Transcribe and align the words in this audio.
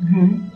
Mhm. 0.00 0.50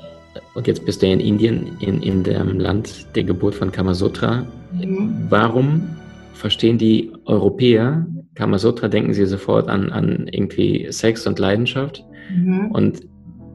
Und 0.55 0.67
jetzt 0.67 0.85
bist 0.85 1.03
du 1.03 1.07
ja 1.07 1.13
in 1.13 1.21
Indien, 1.21 1.77
in, 1.81 2.03
in 2.03 2.23
dem 2.23 2.59
Land 2.59 3.07
der 3.15 3.25
Geburt 3.25 3.55
von 3.55 3.71
Kamasutra. 3.71 4.47
Mhm. 4.73 5.27
Warum 5.29 5.97
verstehen 6.35 6.79
die 6.79 7.13
Europäer 7.27 8.07
Kamasutra, 8.35 8.89
denken 8.89 9.13
sie 9.13 9.27
sofort 9.27 9.69
an, 9.69 9.91
an 9.91 10.29
irgendwie 10.31 10.87
Sex 10.91 11.27
und 11.27 11.39
Leidenschaft? 11.39 12.05
Mhm. 12.31 12.71
Und 12.73 13.01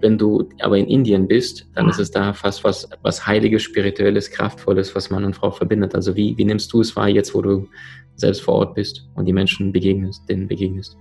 wenn 0.02 0.18
du 0.18 0.48
aber 0.62 0.78
in 0.78 0.88
Indien 0.88 1.28
bist, 1.28 1.68
dann 1.74 1.90
ist 1.90 2.00
es 2.00 2.12
da 2.12 2.34
fast 2.34 2.64
was, 2.64 2.88
was 3.02 3.26
Heiliges, 3.26 3.64
Spirituelles, 3.64 4.30
Kraftvolles, 4.30 4.96
was 4.96 5.10
Mann 5.10 5.26
und 5.26 5.36
Frau 5.36 5.50
verbindet. 5.50 5.96
Also 5.96 6.16
wie, 6.16 6.38
wie 6.38 6.46
nimmst 6.46 6.72
du 6.72 6.82
es 6.82 6.96
wahr 6.96 7.08
jetzt, 7.08 7.34
wo 7.34 7.42
du 7.42 7.68
selbst 8.16 8.42
vor 8.42 8.56
Ort 8.56 8.76
bist 8.76 9.08
und 9.16 9.26
die 9.26 9.34
Menschen 9.34 9.72
begegnest, 9.72 10.22
denen 10.30 10.48
begegnest? 10.48 10.96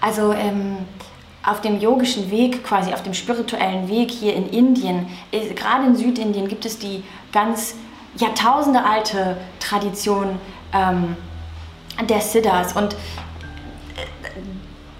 Also 0.00 0.32
ähm, 0.32 0.78
auf 1.44 1.60
dem 1.60 1.80
yogischen 1.80 2.30
Weg, 2.30 2.64
quasi 2.64 2.92
auf 2.92 3.02
dem 3.02 3.14
spirituellen 3.14 3.88
Weg 3.88 4.10
hier 4.10 4.34
in 4.34 4.48
Indien, 4.48 5.08
ist, 5.30 5.56
gerade 5.56 5.86
in 5.86 5.96
Südindien 5.96 6.48
gibt 6.48 6.66
es 6.66 6.78
die 6.78 7.02
ganz 7.32 7.74
Jahrtausende 8.16 8.84
alte 8.84 9.36
Tradition 9.58 10.38
ähm, 10.72 11.16
der 12.08 12.20
Siddhas. 12.20 12.74
Und 12.74 12.94
äh, 12.94 12.96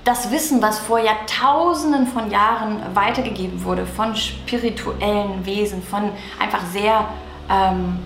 das 0.04 0.30
Wissen, 0.30 0.62
was 0.62 0.78
vor 0.78 0.98
Jahrtausenden 0.98 2.06
von 2.06 2.30
Jahren 2.30 2.80
weitergegeben 2.94 3.62
wurde 3.64 3.84
von 3.84 4.16
spirituellen 4.16 5.44
Wesen, 5.44 5.82
von 5.82 6.10
einfach 6.38 6.64
sehr 6.66 7.08
ähm, 7.50 7.98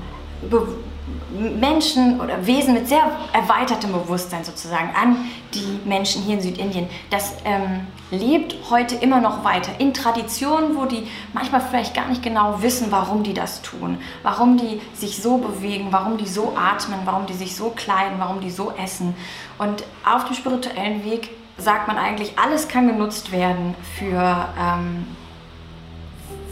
Menschen 1.35 2.21
oder 2.21 2.47
Wesen 2.47 2.75
mit 2.75 2.89
sehr 2.89 3.03
erweitertem 3.33 3.93
Bewusstsein 3.93 4.45
sozusagen 4.45 4.91
an 4.95 5.17
die 5.53 5.81
Menschen 5.85 6.23
hier 6.23 6.35
in 6.35 6.41
Südindien. 6.41 6.89
Das 7.11 7.35
ähm, 7.45 7.87
lebt 8.11 8.71
heute 8.71 8.95
immer 8.97 9.21
noch 9.21 9.45
weiter 9.45 9.73
in 9.79 9.93
Traditionen, 9.93 10.77
wo 10.77 10.85
die 10.85 11.07
manchmal 11.33 11.61
vielleicht 11.61 11.95
gar 11.95 12.09
nicht 12.09 12.23
genau 12.23 12.63
wissen, 12.63 12.87
warum 12.91 13.23
die 13.23 13.35
das 13.35 13.63
tun, 13.63 13.99
warum 14.23 14.57
die 14.57 14.81
sich 14.95 15.21
so 15.21 15.39
bewegen, 15.39 15.89
warum 15.91 16.19
die 16.19 16.29
so 16.29 16.55
atmen, 16.57 17.01
warum 17.05 17.27
die 17.27 17.35
sich 17.35 17.57
so 17.57 17.71
kleiden, 17.71 18.19
warum 18.19 18.41
die 18.41 18.51
so 18.51 18.73
essen. 18.73 19.15
Und 19.59 19.85
auf 20.05 20.25
dem 20.27 20.35
spirituellen 20.35 21.05
Weg 21.05 21.31
sagt 21.59 21.89
man 21.89 21.99
eigentlich, 21.99 22.39
alles 22.39 22.69
kann 22.69 22.87
genutzt 22.87 23.33
werden 23.33 23.75
für, 23.99 24.49
ähm, 24.61 25.07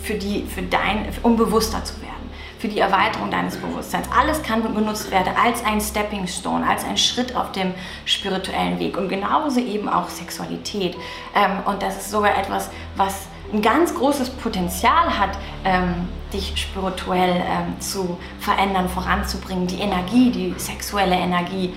für, 0.02 0.14
die, 0.14 0.44
für 0.44 0.62
dein, 0.62 1.08
um 1.22 1.36
bewusster 1.36 1.84
zu 1.84 1.94
werden 1.94 2.01
für 2.62 2.68
die 2.68 2.78
Erweiterung 2.78 3.28
deines 3.28 3.56
Bewusstseins. 3.56 4.06
Alles 4.16 4.40
kann 4.40 4.62
genutzt 4.62 5.10
werden 5.10 5.32
als 5.36 5.64
ein 5.64 5.80
Stepping 5.80 6.28
Stone, 6.28 6.64
als 6.64 6.84
ein 6.84 6.96
Schritt 6.96 7.34
auf 7.34 7.50
dem 7.50 7.74
spirituellen 8.04 8.78
Weg 8.78 8.96
und 8.96 9.08
genauso 9.08 9.58
eben 9.58 9.88
auch 9.88 10.08
Sexualität. 10.08 10.96
Ähm, 11.34 11.58
und 11.64 11.82
das 11.82 11.96
ist 11.96 12.12
sogar 12.12 12.38
etwas, 12.38 12.70
was 12.94 13.26
ein 13.52 13.62
ganz 13.62 13.92
großes 13.92 14.30
Potenzial 14.30 15.18
hat, 15.18 15.30
ähm, 15.64 16.08
dich 16.32 16.52
spirituell 16.56 17.42
ähm, 17.44 17.80
zu 17.80 18.16
verändern, 18.38 18.88
voranzubringen, 18.88 19.66
die 19.66 19.80
Energie, 19.80 20.30
die 20.30 20.54
sexuelle 20.56 21.16
Energie 21.16 21.74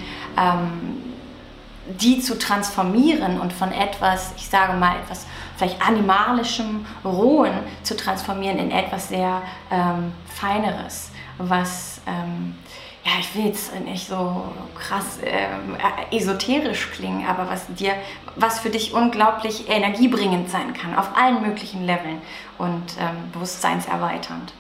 die 1.88 2.20
zu 2.20 2.38
transformieren 2.38 3.40
und 3.40 3.54
von 3.54 3.72
etwas, 3.72 4.34
ich 4.38 4.50
sage 4.50 4.74
mal, 4.74 4.96
etwas 4.98 5.26
vielleicht 5.58 5.82
animalischem, 5.82 6.86
rohen 7.04 7.54
zu 7.84 7.96
transformieren 7.96 8.58
in 8.58 8.72
etwas 8.72 9.10
sehr 9.10 9.42
ähm, 9.72 10.14
Feineres, 10.28 11.12
was, 11.38 12.02
ähm, 12.08 12.56
ja, 13.04 13.12
ich 13.20 13.36
will 13.36 13.46
jetzt 13.46 13.74
nicht 13.82 14.08
so 14.08 14.44
krass 14.78 15.20
ähm, 15.24 15.78
esoterisch 16.12 16.92
klingen, 16.92 17.28
aber 17.28 17.50
was 17.50 17.68
dir, 17.76 17.94
was 18.36 18.60
für 18.60 18.70
dich 18.70 18.94
unglaublich 18.94 19.70
energiebringend 19.70 20.50
sein 20.50 20.74
kann, 20.74 20.96
auf 20.98 21.16
allen 21.18 21.42
möglichen 21.42 21.86
Leveln 21.86 22.22
und 22.58 22.96
ähm, 23.00 23.32
bewusstseinserweiternd. 23.32 24.54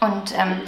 Und 0.00 0.36
ähm, 0.36 0.60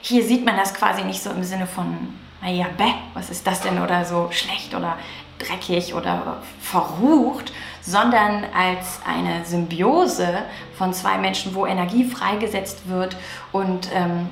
hier 0.00 0.24
sieht 0.24 0.44
man 0.44 0.56
das 0.56 0.72
quasi 0.72 1.02
nicht 1.02 1.22
so 1.22 1.30
im 1.30 1.44
Sinne 1.44 1.66
von, 1.66 2.14
naja, 2.40 2.66
bäh, 2.76 2.94
was 3.12 3.28
ist 3.28 3.46
das 3.46 3.60
denn 3.60 3.82
oder 3.82 4.04
so 4.04 4.28
schlecht 4.30 4.74
oder 4.74 4.96
dreckig 5.38 5.94
oder 5.94 6.38
verrucht, 6.60 7.52
sondern 7.80 8.44
als 8.54 9.00
eine 9.06 9.44
Symbiose 9.44 10.28
von 10.74 10.92
zwei 10.92 11.18
Menschen, 11.18 11.54
wo 11.54 11.66
Energie 11.66 12.04
freigesetzt 12.04 12.88
wird 12.88 13.16
und 13.52 13.88
ähm, 13.94 14.28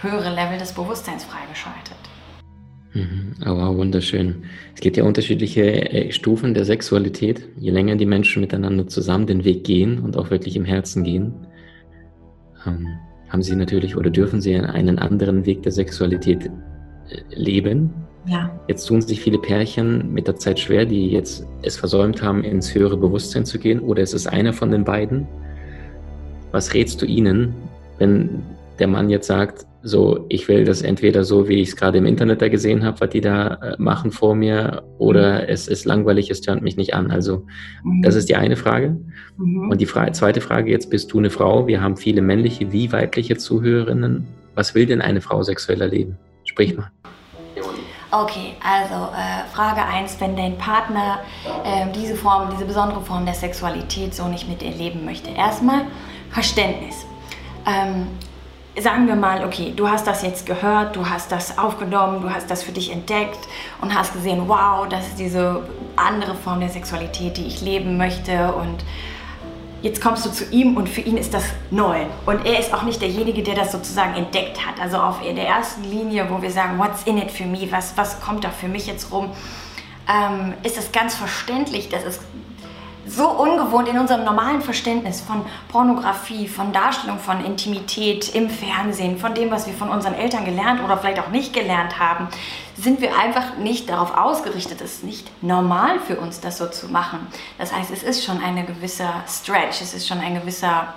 höhere 0.00 0.34
Level 0.34 0.58
des 0.58 0.72
Bewusstseins 0.72 1.24
freigeschaltet. 1.24 1.96
Mhm. 2.94 3.34
Oh, 3.44 3.76
wunderschön. 3.76 4.44
Es 4.74 4.80
gibt 4.80 4.96
ja 4.96 5.04
unterschiedliche 5.04 5.90
äh, 5.90 6.12
Stufen 6.12 6.54
der 6.54 6.64
Sexualität. 6.64 7.48
Je 7.58 7.70
länger 7.70 7.96
die 7.96 8.06
Menschen 8.06 8.40
miteinander 8.40 8.86
zusammen 8.86 9.26
den 9.26 9.44
Weg 9.44 9.64
gehen 9.64 9.98
und 9.98 10.16
auch 10.16 10.30
wirklich 10.30 10.54
im 10.54 10.64
Herzen 10.64 11.02
gehen, 11.02 11.34
ähm, 12.66 12.86
haben 13.28 13.42
sie 13.42 13.56
natürlich 13.56 13.96
oder 13.96 14.10
dürfen 14.10 14.40
sie 14.40 14.54
einen 14.54 15.00
anderen 15.00 15.44
Weg 15.44 15.64
der 15.64 15.72
Sexualität 15.72 16.46
äh, 16.46 16.50
leben. 17.30 18.03
Ja. 18.26 18.50
Jetzt 18.68 18.86
tun 18.86 19.02
sich 19.02 19.20
viele 19.20 19.38
Pärchen 19.38 20.12
mit 20.12 20.26
der 20.26 20.36
Zeit 20.36 20.58
schwer, 20.58 20.86
die 20.86 21.08
jetzt 21.08 21.46
es 21.62 21.76
versäumt 21.76 22.22
haben, 22.22 22.42
ins 22.42 22.74
höhere 22.74 22.96
Bewusstsein 22.96 23.44
zu 23.44 23.58
gehen. 23.58 23.80
Oder 23.80 24.02
es 24.02 24.14
ist 24.14 24.26
einer 24.26 24.52
von 24.52 24.70
den 24.70 24.84
beiden. 24.84 25.26
Was 26.52 26.72
rätst 26.72 27.02
du 27.02 27.06
ihnen, 27.06 27.54
wenn 27.98 28.42
der 28.78 28.88
Mann 28.88 29.10
jetzt 29.10 29.26
sagt, 29.26 29.66
so, 29.86 30.24
ich 30.30 30.48
will 30.48 30.64
das 30.64 30.80
entweder 30.80 31.24
so, 31.24 31.46
wie 31.46 31.60
ich 31.60 31.68
es 31.68 31.76
gerade 31.76 31.98
im 31.98 32.06
Internet 32.06 32.40
da 32.40 32.48
gesehen 32.48 32.84
habe, 32.84 33.02
was 33.02 33.10
die 33.10 33.20
da 33.20 33.54
äh, 33.54 33.76
machen 33.78 34.10
vor 34.10 34.34
mir, 34.34 34.82
oder 34.96 35.42
mhm. 35.42 35.48
es 35.48 35.68
ist 35.68 35.84
langweilig, 35.84 36.30
es 36.30 36.40
tönt 36.40 36.62
mich 36.62 36.78
nicht 36.78 36.94
an. 36.94 37.10
Also, 37.10 37.44
mhm. 37.84 38.00
das 38.02 38.14
ist 38.14 38.30
die 38.30 38.36
eine 38.36 38.56
Frage. 38.56 38.96
Mhm. 39.36 39.70
Und 39.70 39.80
die 39.82 39.86
Fra 39.86 40.10
zweite 40.12 40.40
Frage, 40.40 40.70
jetzt 40.70 40.88
bist 40.88 41.12
du 41.12 41.18
eine 41.18 41.28
Frau, 41.28 41.66
wir 41.66 41.82
haben 41.82 41.98
viele 41.98 42.22
männliche 42.22 42.72
wie 42.72 42.90
weibliche 42.92 43.36
Zuhörerinnen. 43.36 44.26
Was 44.54 44.74
will 44.74 44.86
denn 44.86 45.02
eine 45.02 45.20
Frau 45.20 45.42
sexuell 45.42 45.82
erleben? 45.82 46.16
Sprich 46.44 46.74
mal. 46.74 46.90
Okay, 48.22 48.54
also 48.62 49.12
äh, 49.12 49.44
Frage 49.52 49.82
1, 49.82 50.20
wenn 50.20 50.36
dein 50.36 50.56
Partner 50.56 51.18
äh, 51.64 51.90
diese 51.92 52.14
Form, 52.14 52.48
diese 52.52 52.64
besondere 52.64 53.00
Form 53.00 53.24
der 53.24 53.34
Sexualität 53.34 54.14
so 54.14 54.28
nicht 54.28 54.48
mit 54.48 54.62
dir 54.62 54.70
leben 54.70 55.04
möchte. 55.04 55.30
Erstmal 55.30 55.86
Verständnis. 56.30 57.06
Ähm, 57.66 58.06
sagen 58.80 59.08
wir 59.08 59.16
mal, 59.16 59.44
okay, 59.44 59.72
du 59.74 59.88
hast 59.88 60.06
das 60.06 60.22
jetzt 60.22 60.46
gehört, 60.46 60.94
du 60.94 61.08
hast 61.08 61.32
das 61.32 61.58
aufgenommen, 61.58 62.22
du 62.22 62.32
hast 62.32 62.48
das 62.48 62.62
für 62.62 62.70
dich 62.70 62.92
entdeckt 62.92 63.40
und 63.80 63.92
hast 63.92 64.12
gesehen, 64.12 64.44
wow, 64.46 64.86
das 64.88 65.08
ist 65.08 65.18
diese 65.18 65.66
andere 65.96 66.36
Form 66.36 66.60
der 66.60 66.68
Sexualität, 66.68 67.36
die 67.36 67.46
ich 67.46 67.62
leben 67.62 67.96
möchte 67.96 68.52
und 68.52 68.84
jetzt 69.84 70.00
kommst 70.00 70.24
du 70.24 70.30
zu 70.30 70.44
ihm 70.50 70.78
und 70.78 70.88
für 70.88 71.02
ihn 71.02 71.18
ist 71.18 71.34
das 71.34 71.44
neu. 71.70 72.06
Und 72.24 72.46
er 72.46 72.58
ist 72.58 72.72
auch 72.72 72.84
nicht 72.84 73.02
derjenige, 73.02 73.42
der 73.42 73.54
das 73.54 73.70
sozusagen 73.70 74.14
entdeckt 74.14 74.66
hat. 74.66 74.80
Also 74.80 74.96
auf 74.96 75.20
der 75.20 75.46
ersten 75.46 75.84
Linie, 75.84 76.26
wo 76.30 76.40
wir 76.40 76.50
sagen, 76.50 76.78
what's 76.78 77.02
in 77.04 77.18
it 77.18 77.30
für 77.30 77.44
me, 77.44 77.68
was, 77.70 77.94
was 77.94 78.18
kommt 78.22 78.44
da 78.44 78.50
für 78.50 78.66
mich 78.66 78.86
jetzt 78.86 79.12
rum, 79.12 79.30
ähm, 80.08 80.54
ist 80.62 80.78
es 80.78 80.90
ganz 80.90 81.14
verständlich, 81.14 81.90
dass 81.90 82.02
es 82.02 82.18
so 83.06 83.28
ungewohnt 83.28 83.88
in 83.88 83.98
unserem 83.98 84.24
normalen 84.24 84.62
Verständnis 84.62 85.20
von 85.20 85.44
Pornografie, 85.68 86.48
von 86.48 86.72
Darstellung 86.72 87.18
von 87.18 87.44
Intimität 87.44 88.34
im 88.34 88.48
Fernsehen, 88.48 89.18
von 89.18 89.34
dem, 89.34 89.50
was 89.50 89.66
wir 89.66 89.74
von 89.74 89.88
unseren 89.88 90.14
Eltern 90.14 90.44
gelernt 90.44 90.82
oder 90.82 90.96
vielleicht 90.96 91.20
auch 91.20 91.28
nicht 91.28 91.52
gelernt 91.52 91.98
haben, 91.98 92.28
sind 92.76 93.00
wir 93.00 93.16
einfach 93.18 93.56
nicht 93.56 93.88
darauf 93.88 94.16
ausgerichtet. 94.16 94.80
Es 94.80 94.94
ist 94.94 95.04
nicht 95.04 95.42
normal 95.42 96.00
für 96.00 96.16
uns, 96.16 96.40
das 96.40 96.58
so 96.58 96.66
zu 96.66 96.88
machen. 96.88 97.26
Das 97.58 97.74
heißt, 97.74 97.90
es 97.90 98.02
ist 98.02 98.24
schon 98.24 98.42
ein 98.42 98.66
gewisser 98.66 99.22
Stretch, 99.28 99.80
es 99.80 99.94
ist 99.94 100.08
schon 100.08 100.18
ein 100.18 100.34
gewisser 100.34 100.94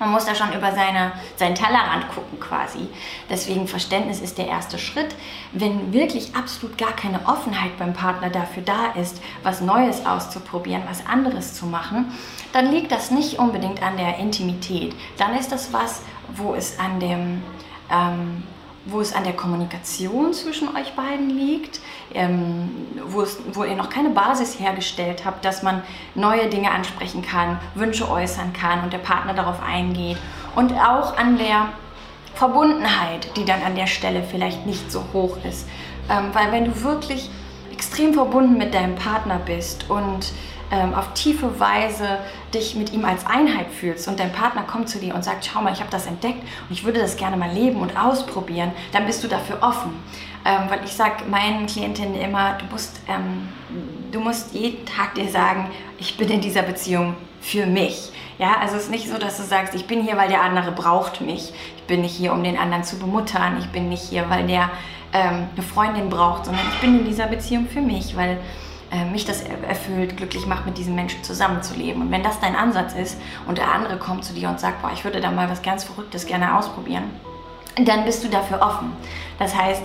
man 0.00 0.10
muss 0.10 0.24
da 0.24 0.34
schon 0.34 0.52
über 0.52 0.72
seine, 0.72 1.12
seinen 1.36 1.54
Tellerrand 1.54 2.08
gucken 2.08 2.40
quasi. 2.40 2.88
Deswegen 3.28 3.68
Verständnis 3.68 4.20
ist 4.20 4.38
der 4.38 4.48
erste 4.48 4.78
Schritt. 4.78 5.14
Wenn 5.52 5.92
wirklich 5.92 6.34
absolut 6.34 6.76
gar 6.76 6.92
keine 6.92 7.20
Offenheit 7.26 7.78
beim 7.78 7.92
Partner 7.92 8.30
dafür 8.30 8.64
da 8.64 8.86
ist, 9.00 9.22
was 9.44 9.60
Neues 9.60 10.04
auszuprobieren, 10.06 10.82
was 10.88 11.06
anderes 11.06 11.54
zu 11.54 11.66
machen, 11.66 12.12
dann 12.52 12.72
liegt 12.72 12.90
das 12.90 13.10
nicht 13.10 13.38
unbedingt 13.38 13.82
an 13.82 13.96
der 13.98 14.18
Intimität. 14.18 14.94
Dann 15.18 15.36
ist 15.36 15.52
das 15.52 15.72
was, 15.72 16.02
wo 16.34 16.54
es 16.54 16.80
an 16.80 16.98
dem... 16.98 17.42
Ähm, 17.90 18.42
wo 18.86 19.00
es 19.00 19.12
an 19.12 19.24
der 19.24 19.34
Kommunikation 19.34 20.32
zwischen 20.32 20.74
euch 20.74 20.94
beiden 20.94 21.30
liegt, 21.30 21.80
ähm, 22.14 22.70
wo, 23.06 23.22
es, 23.22 23.38
wo 23.52 23.64
ihr 23.64 23.76
noch 23.76 23.90
keine 23.90 24.10
Basis 24.10 24.58
hergestellt 24.58 25.24
habt, 25.24 25.44
dass 25.44 25.62
man 25.62 25.82
neue 26.14 26.48
Dinge 26.48 26.70
ansprechen 26.70 27.22
kann, 27.22 27.58
Wünsche 27.74 28.10
äußern 28.10 28.52
kann 28.52 28.82
und 28.82 28.92
der 28.92 28.98
Partner 28.98 29.34
darauf 29.34 29.62
eingeht. 29.62 30.16
Und 30.56 30.72
auch 30.72 31.16
an 31.16 31.36
der 31.36 31.68
Verbundenheit, 32.34 33.36
die 33.36 33.44
dann 33.44 33.62
an 33.62 33.74
der 33.74 33.86
Stelle 33.86 34.22
vielleicht 34.22 34.66
nicht 34.66 34.90
so 34.90 35.04
hoch 35.12 35.36
ist. 35.48 35.66
Ähm, 36.08 36.30
weil 36.32 36.50
wenn 36.52 36.64
du 36.64 36.82
wirklich 36.82 37.30
extrem 37.72 38.14
verbunden 38.14 38.56
mit 38.56 38.74
deinem 38.74 38.94
Partner 38.94 39.38
bist 39.38 39.90
und 39.90 40.32
ähm, 40.70 40.94
auf 40.94 41.12
tiefe 41.14 41.58
Weise 41.58 42.18
dich 42.54 42.74
mit 42.74 42.92
ihm 42.92 43.04
als 43.04 43.26
Einheit 43.26 43.66
fühlst 43.70 44.06
und 44.08 44.20
dein 44.20 44.32
Partner 44.32 44.62
kommt 44.62 44.88
zu 44.88 44.98
dir 44.98 45.14
und 45.14 45.24
sagt, 45.24 45.44
schau 45.44 45.60
mal, 45.60 45.72
ich 45.72 45.80
habe 45.80 45.90
das 45.90 46.06
entdeckt 46.06 46.40
und 46.40 46.70
ich 46.72 46.84
würde 46.84 47.00
das 47.00 47.16
gerne 47.16 47.36
mal 47.36 47.50
leben 47.50 47.80
und 47.80 47.96
ausprobieren, 47.98 48.72
dann 48.92 49.06
bist 49.06 49.22
du 49.24 49.28
dafür 49.28 49.58
offen. 49.62 49.92
Ähm, 50.44 50.70
weil 50.70 50.82
ich 50.84 50.92
sage 50.92 51.24
meinen 51.30 51.66
Klientinnen 51.66 52.14
immer, 52.14 52.54
du 52.54 52.64
musst, 52.70 53.00
ähm, 53.08 53.48
du 54.10 54.20
musst 54.20 54.54
jeden 54.54 54.86
Tag 54.86 55.14
dir 55.14 55.28
sagen, 55.28 55.70
ich 55.98 56.16
bin 56.16 56.30
in 56.30 56.40
dieser 56.40 56.62
Beziehung 56.62 57.14
für 57.42 57.66
mich. 57.66 58.10
Ja, 58.38 58.56
also 58.58 58.76
es 58.76 58.84
ist 58.84 58.90
nicht 58.90 59.08
so, 59.08 59.18
dass 59.18 59.36
du 59.36 59.42
sagst, 59.42 59.74
ich 59.74 59.86
bin 59.86 60.02
hier, 60.02 60.16
weil 60.16 60.28
der 60.28 60.42
andere 60.42 60.72
braucht 60.72 61.20
mich. 61.20 61.52
Ich 61.76 61.82
bin 61.82 62.00
nicht 62.00 62.14
hier, 62.14 62.32
um 62.32 62.42
den 62.42 62.56
anderen 62.56 62.84
zu 62.84 62.98
bemuttern. 62.98 63.58
Ich 63.58 63.66
bin 63.66 63.90
nicht 63.90 64.02
hier, 64.02 64.30
weil 64.30 64.46
der 64.46 64.70
ähm, 65.12 65.48
eine 65.54 65.62
Freundin 65.62 66.08
braucht, 66.08 66.46
sondern 66.46 66.64
ich 66.72 66.80
bin 66.80 67.00
in 67.00 67.04
dieser 67.04 67.26
Beziehung 67.26 67.66
für 67.66 67.82
mich, 67.82 68.16
weil 68.16 68.38
äh, 68.90 69.04
mich 69.04 69.24
das 69.24 69.42
erfüllt, 69.42 70.16
glücklich 70.16 70.46
macht, 70.46 70.66
mit 70.66 70.78
diesem 70.78 70.94
Menschen 70.94 71.22
zusammenzuleben. 71.22 72.02
Und 72.02 72.10
wenn 72.10 72.22
das 72.22 72.40
dein 72.40 72.56
Ansatz 72.56 72.94
ist 72.94 73.20
und 73.46 73.58
der 73.58 73.72
andere 73.72 73.98
kommt 73.98 74.24
zu 74.24 74.32
dir 74.32 74.48
und 74.48 74.58
sagt, 74.58 74.82
boah, 74.82 74.90
ich 74.92 75.04
würde 75.04 75.20
da 75.20 75.30
mal 75.30 75.48
was 75.48 75.62
ganz 75.62 75.84
Verrücktes 75.84 76.26
gerne 76.26 76.58
ausprobieren, 76.58 77.04
dann 77.76 78.04
bist 78.04 78.24
du 78.24 78.28
dafür 78.28 78.60
offen. 78.60 78.92
Das 79.38 79.54
heißt, 79.54 79.82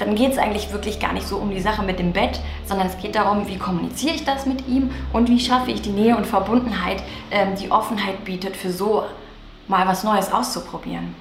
dann 0.00 0.14
geht 0.14 0.32
es 0.32 0.38
eigentlich 0.38 0.72
wirklich 0.72 0.98
gar 0.98 1.12
nicht 1.12 1.28
so 1.28 1.36
um 1.36 1.50
die 1.50 1.60
Sache 1.60 1.82
mit 1.82 1.98
dem 1.98 2.12
Bett, 2.12 2.40
sondern 2.64 2.86
es 2.86 2.98
geht 2.98 3.14
darum, 3.14 3.46
wie 3.48 3.58
kommuniziere 3.58 4.14
ich 4.14 4.24
das 4.24 4.46
mit 4.46 4.66
ihm 4.66 4.90
und 5.12 5.28
wie 5.28 5.38
schaffe 5.38 5.70
ich 5.70 5.82
die 5.82 5.90
Nähe 5.90 6.16
und 6.16 6.26
Verbundenheit, 6.26 7.02
ähm, 7.30 7.54
die 7.60 7.70
Offenheit 7.70 8.24
bietet, 8.24 8.56
für 8.56 8.72
so 8.72 9.04
mal 9.68 9.86
was 9.86 10.02
Neues 10.02 10.32
auszuprobieren. 10.32 11.14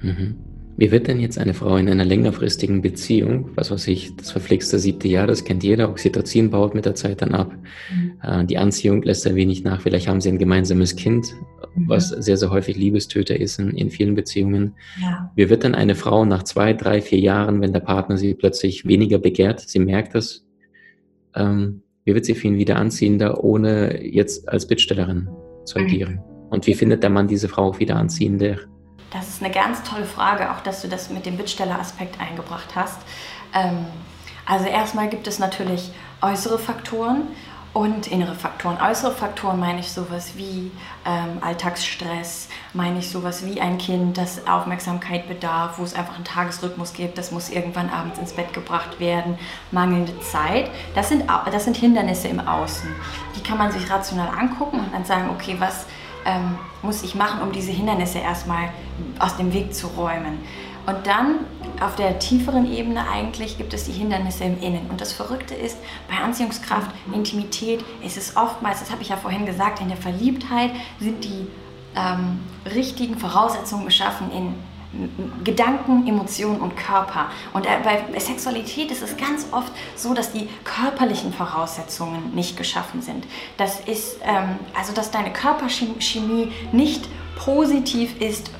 Mhm. 0.00 0.51
Wie 0.76 0.90
wird 0.90 1.06
denn 1.06 1.20
jetzt 1.20 1.38
eine 1.38 1.52
Frau 1.52 1.76
in 1.76 1.88
einer 1.88 2.04
längerfristigen 2.04 2.80
Beziehung, 2.80 3.50
was 3.54 3.70
weiß 3.70 3.88
ich, 3.88 4.16
das 4.16 4.30
verflixte 4.30 4.78
siebte 4.78 5.06
Jahr, 5.06 5.26
das 5.26 5.44
kennt 5.44 5.62
jeder, 5.62 5.90
Oxytocin 5.90 6.50
baut 6.50 6.74
mit 6.74 6.86
der 6.86 6.94
Zeit 6.94 7.22
dann 7.22 7.34
ab, 7.34 7.54
mhm. 7.92 8.12
Äh, 8.22 8.44
die 8.44 8.56
Anziehung 8.56 9.02
lässt 9.02 9.26
ein 9.26 9.34
wenig 9.34 9.64
nach, 9.64 9.80
vielleicht 9.80 10.08
haben 10.08 10.20
sie 10.20 10.28
ein 10.28 10.38
gemeinsames 10.38 10.96
Kind, 10.96 11.34
mhm. 11.74 11.88
was 11.88 12.08
sehr, 12.08 12.36
sehr 12.36 12.50
häufig 12.50 12.76
Liebestöter 12.76 13.38
ist 13.38 13.58
in, 13.58 13.70
in 13.70 13.90
vielen 13.90 14.14
Beziehungen. 14.14 14.74
Ja. 15.00 15.30
Wie 15.36 15.50
wird 15.50 15.64
dann 15.64 15.74
eine 15.74 15.94
Frau 15.94 16.24
nach 16.24 16.44
zwei, 16.44 16.72
drei, 16.72 17.02
vier 17.02 17.18
Jahren, 17.18 17.60
wenn 17.60 17.72
der 17.72 17.80
Partner 17.80 18.16
sie 18.16 18.34
plötzlich 18.34 18.86
weniger 18.86 19.18
begehrt, 19.18 19.60
sie 19.60 19.78
merkt 19.78 20.14
das, 20.14 20.46
ähm, 21.34 21.82
wie 22.04 22.14
wird 22.14 22.24
sie 22.24 22.34
für 22.34 22.48
ihn 22.48 22.58
wieder 22.58 22.76
anziehender, 22.76 23.44
ohne 23.44 24.04
jetzt 24.04 24.48
als 24.48 24.66
Bittstellerin 24.66 25.28
zu 25.64 25.78
agieren? 25.78 26.14
Mhm. 26.14 26.48
Und 26.50 26.66
wie 26.66 26.74
findet 26.74 27.02
der 27.02 27.10
Mann 27.10 27.28
diese 27.28 27.48
Frau 27.48 27.68
auch 27.68 27.78
wieder 27.78 27.96
anziehender? 27.96 28.56
Das 29.12 29.28
ist 29.28 29.42
eine 29.42 29.52
ganz 29.52 29.82
tolle 29.82 30.06
Frage, 30.06 30.50
auch 30.50 30.60
dass 30.60 30.82
du 30.82 30.88
das 30.88 31.10
mit 31.10 31.26
dem 31.26 31.36
Bittstelleraspekt 31.36 32.20
eingebracht 32.20 32.74
hast. 32.74 32.98
Ähm, 33.54 33.86
also 34.46 34.64
erstmal 34.64 35.08
gibt 35.08 35.26
es 35.26 35.38
natürlich 35.38 35.92
äußere 36.20 36.58
Faktoren 36.58 37.28
und 37.74 38.06
innere 38.06 38.34
Faktoren. 38.34 38.78
Äußere 38.82 39.12
Faktoren 39.12 39.58
meine 39.58 39.80
ich 39.80 39.92
sowas 39.92 40.32
wie 40.36 40.70
ähm, 41.06 41.38
Alltagsstress, 41.40 42.48
meine 42.74 42.98
ich 42.98 43.08
sowas 43.08 43.46
wie 43.46 43.60
ein 43.60 43.78
Kind, 43.78 44.18
das 44.18 44.46
Aufmerksamkeit 44.46 45.26
bedarf, 45.26 45.78
wo 45.78 45.84
es 45.84 45.94
einfach 45.94 46.16
einen 46.16 46.24
Tagesrhythmus 46.24 46.92
gibt, 46.92 47.16
das 47.16 47.30
muss 47.30 47.48
irgendwann 47.48 47.88
abends 47.88 48.18
ins 48.18 48.32
Bett 48.34 48.52
gebracht 48.52 49.00
werden, 49.00 49.38
mangelnde 49.70 50.18
Zeit. 50.20 50.70
Das 50.94 51.08
sind, 51.08 51.24
das 51.50 51.64
sind 51.64 51.76
Hindernisse 51.76 52.28
im 52.28 52.40
Außen. 52.40 52.88
Die 53.36 53.42
kann 53.42 53.56
man 53.56 53.72
sich 53.72 53.90
rational 53.90 54.28
angucken 54.28 54.80
und 54.80 54.92
dann 54.92 55.04
sagen, 55.04 55.30
okay, 55.30 55.56
was 55.58 55.86
ähm, 56.24 56.58
muss 56.82 57.02
ich 57.02 57.14
machen, 57.14 57.42
um 57.42 57.52
diese 57.52 57.72
Hindernisse 57.72 58.18
erstmal 58.18 58.70
aus 59.18 59.36
dem 59.36 59.52
Weg 59.52 59.74
zu 59.74 59.86
räumen. 59.88 60.38
Und 60.84 61.06
dann 61.06 61.40
auf 61.80 61.94
der 61.94 62.18
tieferen 62.18 62.70
Ebene 62.70 63.08
eigentlich 63.08 63.56
gibt 63.56 63.72
es 63.72 63.84
die 63.84 63.92
Hindernisse 63.92 64.44
im 64.44 64.60
Innen. 64.60 64.90
Und 64.90 65.00
das 65.00 65.12
Verrückte 65.12 65.54
ist, 65.54 65.78
bei 66.08 66.16
Anziehungskraft, 66.16 66.90
Intimität 67.12 67.84
ist 68.04 68.16
es 68.16 68.36
oftmals, 68.36 68.80
das 68.80 68.90
habe 68.90 69.02
ich 69.02 69.10
ja 69.10 69.16
vorhin 69.16 69.46
gesagt, 69.46 69.80
in 69.80 69.88
der 69.88 69.96
Verliebtheit 69.96 70.72
sind 70.98 71.24
die 71.24 71.46
ähm, 71.94 72.40
richtigen 72.74 73.16
Voraussetzungen 73.16 73.84
geschaffen 73.84 74.30
in 74.32 74.54
Gedanken, 75.42 76.06
Emotionen 76.06 76.60
und 76.60 76.76
Körper. 76.76 77.26
Und 77.52 77.66
äh, 77.66 77.70
bei 77.82 78.20
Sexualität 78.20 78.90
ist 78.90 79.02
es 79.02 79.16
ganz 79.16 79.46
oft 79.50 79.72
so, 79.96 80.12
dass 80.12 80.32
die 80.32 80.48
körperlichen 80.64 81.32
Voraussetzungen 81.32 82.34
nicht 82.34 82.56
geschaffen 82.56 83.00
sind. 83.00 83.26
Das 83.56 83.80
ist, 83.80 84.18
ähm, 84.22 84.56
also 84.78 84.92
dass 84.92 85.10
deine 85.10 85.32
Körperchemie 85.32 86.52
nicht 86.72 87.08
positiv 87.36 88.20
ist 88.20 88.50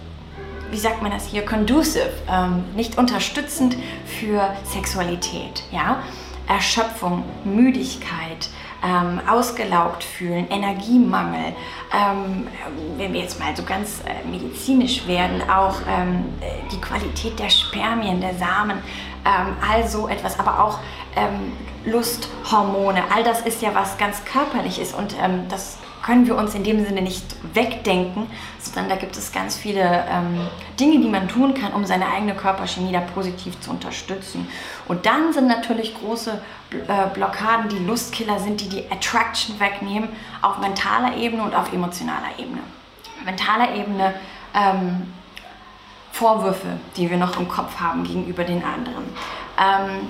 wie 0.72 0.78
sagt 0.78 1.02
man 1.02 1.10
das 1.10 1.26
hier, 1.26 1.44
conducive, 1.44 2.10
ähm, 2.30 2.64
nicht 2.74 2.96
unterstützend 2.96 3.76
für 4.06 4.56
Sexualität. 4.64 5.62
Ja? 5.70 6.02
Erschöpfung, 6.48 7.24
Müdigkeit, 7.44 8.48
ähm, 8.82 9.20
ausgelaugt 9.28 10.02
fühlen, 10.02 10.48
Energiemangel, 10.50 11.54
ähm, 11.92 12.48
wenn 12.96 13.12
wir 13.12 13.20
jetzt 13.20 13.38
mal 13.38 13.54
so 13.56 13.62
ganz 13.62 14.00
äh, 14.00 14.26
medizinisch 14.28 15.06
werden, 15.06 15.42
auch 15.48 15.76
ähm, 15.88 16.24
die 16.70 16.80
Qualität 16.80 17.38
der 17.38 17.50
Spermien, 17.50 18.20
der 18.20 18.34
Samen, 18.34 18.78
ähm, 19.24 19.56
all 19.70 19.86
so 19.86 20.08
etwas, 20.08 20.38
aber 20.38 20.64
auch 20.64 20.78
ähm, 21.16 21.52
Lusthormone, 21.84 23.02
all 23.14 23.22
das 23.22 23.42
ist 23.42 23.62
ja 23.62 23.74
was 23.74 23.98
ganz 23.98 24.24
körperliches 24.24 24.94
und 24.94 25.14
ähm, 25.22 25.46
das 25.48 25.78
können 26.02 26.26
wir 26.26 26.36
uns 26.36 26.54
in 26.54 26.64
dem 26.64 26.84
Sinne 26.84 27.00
nicht 27.00 27.24
wegdenken, 27.54 28.26
sondern 28.58 28.88
da 28.88 28.96
gibt 28.96 29.16
es 29.16 29.32
ganz 29.32 29.56
viele 29.56 30.04
ähm, 30.10 30.48
Dinge, 30.78 31.00
die 31.00 31.08
man 31.08 31.28
tun 31.28 31.54
kann, 31.54 31.72
um 31.72 31.84
seine 31.86 32.08
eigene 32.08 32.34
Körperchemie 32.34 32.92
da 32.92 33.00
positiv 33.00 33.60
zu 33.60 33.70
unterstützen. 33.70 34.48
Und 34.88 35.06
dann 35.06 35.32
sind 35.32 35.46
natürlich 35.46 35.94
große 35.94 36.40
äh, 36.72 37.14
Blockaden, 37.14 37.68
die 37.68 37.84
Lustkiller 37.84 38.40
sind, 38.40 38.60
die 38.60 38.68
die 38.68 38.90
Attraction 38.90 39.58
wegnehmen, 39.60 40.08
auf 40.42 40.58
mentaler 40.58 41.16
Ebene 41.16 41.44
und 41.44 41.54
auf 41.54 41.72
emotionaler 41.72 42.38
Ebene. 42.38 42.62
Mentaler 43.24 43.74
Ebene 43.74 44.14
ähm, 44.54 45.12
Vorwürfe, 46.10 46.78
die 46.96 47.08
wir 47.10 47.16
noch 47.16 47.38
im 47.38 47.48
Kopf 47.48 47.80
haben 47.80 48.04
gegenüber 48.04 48.44
den 48.44 48.62
anderen. 48.62 49.04
Ähm, 49.58 50.08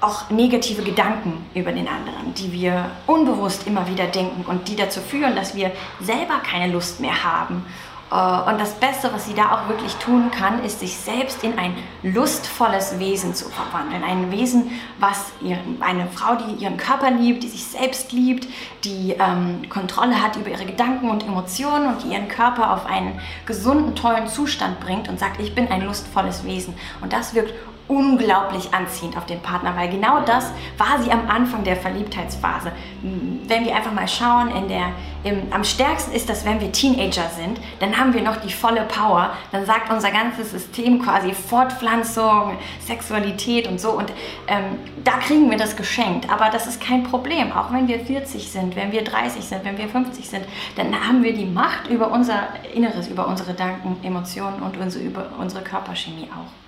auch 0.00 0.30
negative 0.30 0.82
Gedanken 0.82 1.46
über 1.54 1.72
den 1.72 1.88
anderen, 1.88 2.34
die 2.34 2.52
wir 2.52 2.90
unbewusst 3.06 3.66
immer 3.66 3.88
wieder 3.88 4.06
denken 4.06 4.44
und 4.46 4.68
die 4.68 4.76
dazu 4.76 5.00
führen, 5.00 5.34
dass 5.34 5.54
wir 5.54 5.72
selber 6.00 6.38
keine 6.44 6.72
Lust 6.72 7.00
mehr 7.00 7.24
haben. 7.24 7.64
Äh, 8.10 8.50
und 8.50 8.60
das 8.60 8.74
Beste, 8.74 9.10
was 9.12 9.26
sie 9.26 9.34
da 9.34 9.52
auch 9.52 9.68
wirklich 9.68 9.94
tun 9.96 10.30
kann, 10.30 10.64
ist, 10.64 10.80
sich 10.80 10.96
selbst 10.96 11.42
in 11.42 11.58
ein 11.58 11.74
lustvolles 12.02 12.98
Wesen 12.98 13.34
zu 13.34 13.48
verwandeln. 13.48 14.04
Ein 14.04 14.30
Wesen, 14.30 14.70
was 14.98 15.32
eine 15.80 16.08
Frau, 16.08 16.36
die 16.36 16.62
ihren 16.62 16.76
Körper 16.76 17.10
liebt, 17.10 17.42
die 17.42 17.48
sich 17.48 17.64
selbst 17.64 18.12
liebt, 18.12 18.46
die 18.84 19.16
ähm, 19.18 19.68
Kontrolle 19.68 20.22
hat 20.22 20.36
über 20.36 20.50
ihre 20.50 20.66
Gedanken 20.66 21.10
und 21.10 21.26
Emotionen 21.26 21.88
und 21.88 22.04
die 22.04 22.12
ihren 22.12 22.28
Körper 22.28 22.72
auf 22.72 22.86
einen 22.86 23.20
gesunden, 23.46 23.94
tollen 23.94 24.28
Zustand 24.28 24.80
bringt 24.80 25.08
und 25.08 25.18
sagt, 25.18 25.40
ich 25.40 25.54
bin 25.54 25.68
ein 25.68 25.82
lustvolles 25.82 26.44
Wesen. 26.44 26.74
Und 27.00 27.12
das 27.12 27.34
wirkt 27.34 27.54
unglaublich 27.88 28.74
anziehend 28.74 29.16
auf 29.16 29.26
den 29.26 29.40
Partner, 29.40 29.76
weil 29.76 29.88
genau 29.88 30.20
das 30.20 30.52
war 30.76 31.00
sie 31.02 31.10
am 31.10 31.28
Anfang 31.28 31.62
der 31.64 31.76
Verliebtheitsphase. 31.76 32.72
Wenn 33.02 33.64
wir 33.64 33.76
einfach 33.76 33.92
mal 33.92 34.08
schauen, 34.08 34.50
in 34.50 34.68
der, 34.68 34.88
im, 35.22 35.52
am 35.52 35.62
stärksten 35.62 36.12
ist 36.12 36.28
das, 36.28 36.44
wenn 36.44 36.60
wir 36.60 36.72
Teenager 36.72 37.28
sind, 37.28 37.60
dann 37.78 37.96
haben 37.96 38.12
wir 38.12 38.22
noch 38.22 38.36
die 38.36 38.52
volle 38.52 38.82
Power, 38.82 39.30
dann 39.52 39.64
sagt 39.64 39.90
unser 39.90 40.10
ganzes 40.10 40.50
System 40.50 41.00
quasi 41.00 41.32
Fortpflanzung, 41.32 42.56
Sexualität 42.80 43.68
und 43.68 43.80
so. 43.80 43.90
Und 43.90 44.12
ähm, 44.48 44.78
da 45.04 45.12
kriegen 45.18 45.50
wir 45.50 45.58
das 45.58 45.76
geschenkt, 45.76 46.30
aber 46.30 46.50
das 46.50 46.66
ist 46.66 46.80
kein 46.80 47.04
Problem, 47.04 47.52
auch 47.52 47.72
wenn 47.72 47.86
wir 47.86 48.00
40 48.00 48.50
sind, 48.50 48.74
wenn 48.74 48.90
wir 48.90 49.04
30 49.04 49.44
sind, 49.44 49.64
wenn 49.64 49.78
wir 49.78 49.88
50 49.88 50.28
sind, 50.28 50.44
dann 50.74 51.06
haben 51.06 51.22
wir 51.22 51.34
die 51.34 51.46
Macht 51.46 51.88
über 51.88 52.10
unser 52.10 52.48
Inneres, 52.74 53.08
über 53.08 53.28
unsere 53.28 53.52
Gedanken, 53.52 53.96
Emotionen 54.02 54.60
und 54.60 54.76
unsere, 54.76 55.04
über 55.04 55.26
unsere 55.38 55.62
Körperchemie 55.62 56.28
auch. 56.32 56.65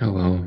Oh, 0.00 0.12
wow. 0.12 0.38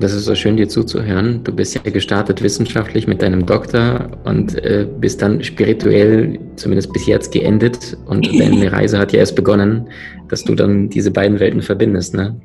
Das 0.00 0.12
ist 0.12 0.24
so 0.24 0.34
schön, 0.34 0.56
dir 0.56 0.68
zuzuhören. 0.68 1.44
Du 1.44 1.52
bist 1.52 1.74
ja 1.76 1.80
gestartet 1.82 2.42
wissenschaftlich 2.42 3.06
mit 3.06 3.22
deinem 3.22 3.46
Doktor 3.46 4.10
und 4.24 4.56
äh, 4.56 4.88
bist 4.98 5.22
dann 5.22 5.42
spirituell, 5.44 6.40
zumindest 6.56 6.92
bis 6.92 7.06
jetzt, 7.06 7.32
geendet. 7.32 7.96
Und 8.06 8.26
deine 8.38 8.72
Reise 8.72 8.98
hat 8.98 9.12
ja 9.12 9.20
erst 9.20 9.36
begonnen, 9.36 9.88
dass 10.28 10.42
du 10.42 10.56
dann 10.56 10.88
diese 10.88 11.12
beiden 11.12 11.38
Welten 11.38 11.62
verbindest. 11.62 12.14
Ne? 12.14 12.40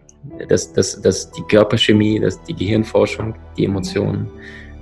Das, 0.47 0.71
das, 0.73 1.01
das, 1.01 1.31
die 1.31 1.41
Körperchemie, 1.49 2.19
das, 2.19 2.41
die 2.43 2.55
Gehirnforschung, 2.55 3.33
die 3.57 3.65
Emotionen. 3.65 4.27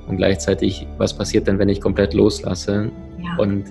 Und 0.07 0.17
gleichzeitig, 0.17 0.85
was 0.97 1.17
passiert 1.17 1.47
denn, 1.47 1.59
wenn 1.59 1.69
ich 1.69 1.79
komplett 1.79 2.13
loslasse 2.13 2.91
ja. 3.23 3.37
und 3.37 3.65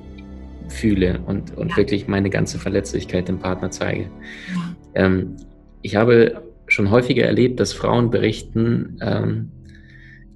fühle 0.69 1.21
und, 1.27 1.57
und 1.57 1.71
ja. 1.71 1.77
wirklich 1.77 2.09
meine 2.09 2.31
ganze 2.31 2.59
Verletzlichkeit 2.59 3.29
dem 3.29 3.39
Partner 3.39 3.71
zeige? 3.71 4.05
Ja. 4.05 5.05
Ähm, 5.05 5.37
ich 5.83 5.97
habe 5.97 6.43
schon 6.77 6.91
häufiger 6.91 7.25
erlebt, 7.25 7.59
dass 7.59 7.73
Frauen 7.73 8.11
berichten, 8.11 8.99
ähm, 9.01 9.51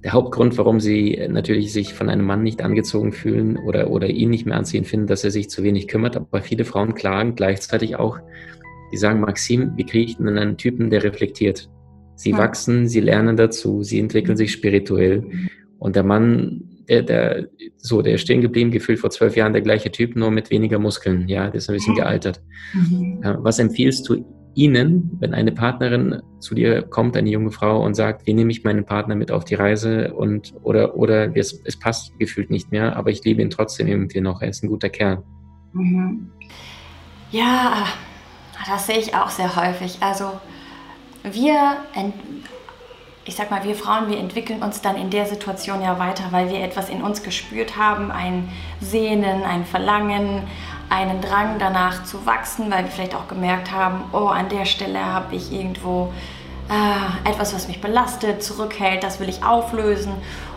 der 0.03 0.13
Hauptgrund, 0.13 0.57
warum 0.57 0.79
sie 0.79 1.23
natürlich 1.29 1.71
sich 1.71 1.93
von 1.93 2.09
einem 2.09 2.25
Mann 2.25 2.41
nicht 2.41 2.63
angezogen 2.63 3.13
fühlen 3.13 3.57
oder, 3.57 3.91
oder 3.91 4.07
ihn 4.07 4.31
nicht 4.31 4.47
mehr 4.47 4.57
anziehen 4.57 4.83
finden, 4.83 5.05
dass 5.05 5.23
er 5.23 5.29
sich 5.29 5.49
zu 5.49 5.63
wenig 5.63 5.87
kümmert. 5.87 6.17
Aber 6.17 6.41
viele 6.41 6.65
Frauen 6.65 6.95
klagen 6.95 7.35
gleichzeitig 7.35 7.97
auch, 7.97 8.17
die 8.91 8.97
sagen, 8.97 9.19
Maxim, 9.19 9.73
wie 9.75 9.85
kriege 9.85 10.05
ich 10.05 10.17
denn 10.17 10.27
einen 10.27 10.57
Typen, 10.57 10.89
der 10.89 11.03
reflektiert? 11.03 11.69
Sie 12.15 12.31
ja. 12.31 12.39
wachsen, 12.39 12.87
sie 12.87 12.99
lernen 12.99 13.37
dazu, 13.37 13.83
sie 13.83 13.99
entwickeln 13.99 14.37
sich 14.37 14.51
spirituell. 14.51 15.23
Und 15.77 15.95
der 15.95 16.03
Mann, 16.03 16.63
der, 16.89 17.03
der, 17.03 17.47
so, 17.77 18.01
der 18.01 18.15
ist 18.15 18.21
stehen 18.21 18.41
geblieben, 18.41 18.71
gefühlt 18.71 18.99
vor 18.99 19.11
zwölf 19.11 19.35
Jahren 19.35 19.53
der 19.53 19.61
gleiche 19.61 19.91
Typ, 19.91 20.15
nur 20.15 20.31
mit 20.31 20.49
weniger 20.49 20.79
Muskeln. 20.79 21.27
Ja, 21.27 21.45
der 21.45 21.55
ist 21.55 21.69
ein 21.69 21.75
bisschen 21.75 21.95
gealtert. 21.95 22.41
Mhm. 22.73 23.19
Was 23.23 23.59
empfiehlst 23.59 24.09
du 24.09 24.25
Ihnen, 24.55 25.17
wenn 25.19 25.33
eine 25.33 25.51
Partnerin 25.51 26.21
zu 26.39 26.55
dir 26.55 26.81
kommt, 26.81 27.15
eine 27.15 27.29
junge 27.29 27.51
Frau 27.51 27.83
und 27.83 27.95
sagt, 27.95 28.25
wie 28.27 28.33
nehme 28.33 28.51
ich 28.51 28.63
meinen 28.63 28.85
Partner 28.85 29.15
mit 29.15 29.31
auf 29.31 29.45
die 29.45 29.55
Reise 29.55 30.13
und 30.13 30.53
oder 30.63 30.95
oder 30.95 31.35
es, 31.35 31.61
es 31.65 31.79
passt 31.79 32.17
gefühlt 32.19 32.49
nicht 32.49 32.71
mehr, 32.71 32.95
aber 32.95 33.09
ich 33.11 33.23
liebe 33.23 33.41
ihn 33.41 33.49
trotzdem 33.49 33.87
irgendwie 33.87 34.21
noch, 34.21 34.41
er 34.41 34.49
ist 34.49 34.63
ein 34.63 34.69
guter 34.69 34.89
Kerl. 34.89 35.23
Mhm. 35.73 36.31
Ja, 37.31 37.85
das 38.67 38.87
sehe 38.87 38.97
ich 38.97 39.15
auch 39.15 39.29
sehr 39.29 39.55
häufig. 39.55 39.97
Also 40.01 40.31
wir, 41.23 41.77
ich 43.25 43.35
sag 43.35 43.51
mal, 43.51 43.63
wir 43.63 43.75
Frauen, 43.75 44.09
wir 44.09 44.17
entwickeln 44.17 44.61
uns 44.61 44.81
dann 44.81 44.97
in 44.97 45.09
der 45.09 45.25
Situation 45.25 45.81
ja 45.81 45.97
weiter, 45.99 46.25
weil 46.31 46.49
wir 46.49 46.59
etwas 46.59 46.89
in 46.89 47.01
uns 47.01 47.23
gespürt 47.23 47.77
haben, 47.77 48.11
ein 48.11 48.49
Sehnen, 48.79 49.43
ein 49.43 49.65
Verlangen, 49.65 50.43
einen 50.91 51.21
Drang 51.21 51.57
danach 51.57 52.03
zu 52.03 52.25
wachsen, 52.25 52.69
weil 52.69 52.83
wir 52.83 52.91
vielleicht 52.91 53.15
auch 53.15 53.27
gemerkt 53.27 53.71
haben, 53.71 54.03
oh, 54.11 54.27
an 54.27 54.49
der 54.49 54.65
Stelle 54.65 55.03
habe 55.03 55.35
ich 55.35 55.51
irgendwo 55.51 56.11
äh, 56.69 57.29
etwas, 57.29 57.55
was 57.55 57.67
mich 57.67 57.79
belastet, 57.79 58.43
zurückhält, 58.43 59.03
das 59.03 59.19
will 59.19 59.29
ich 59.29 59.43
auflösen. 59.43 60.11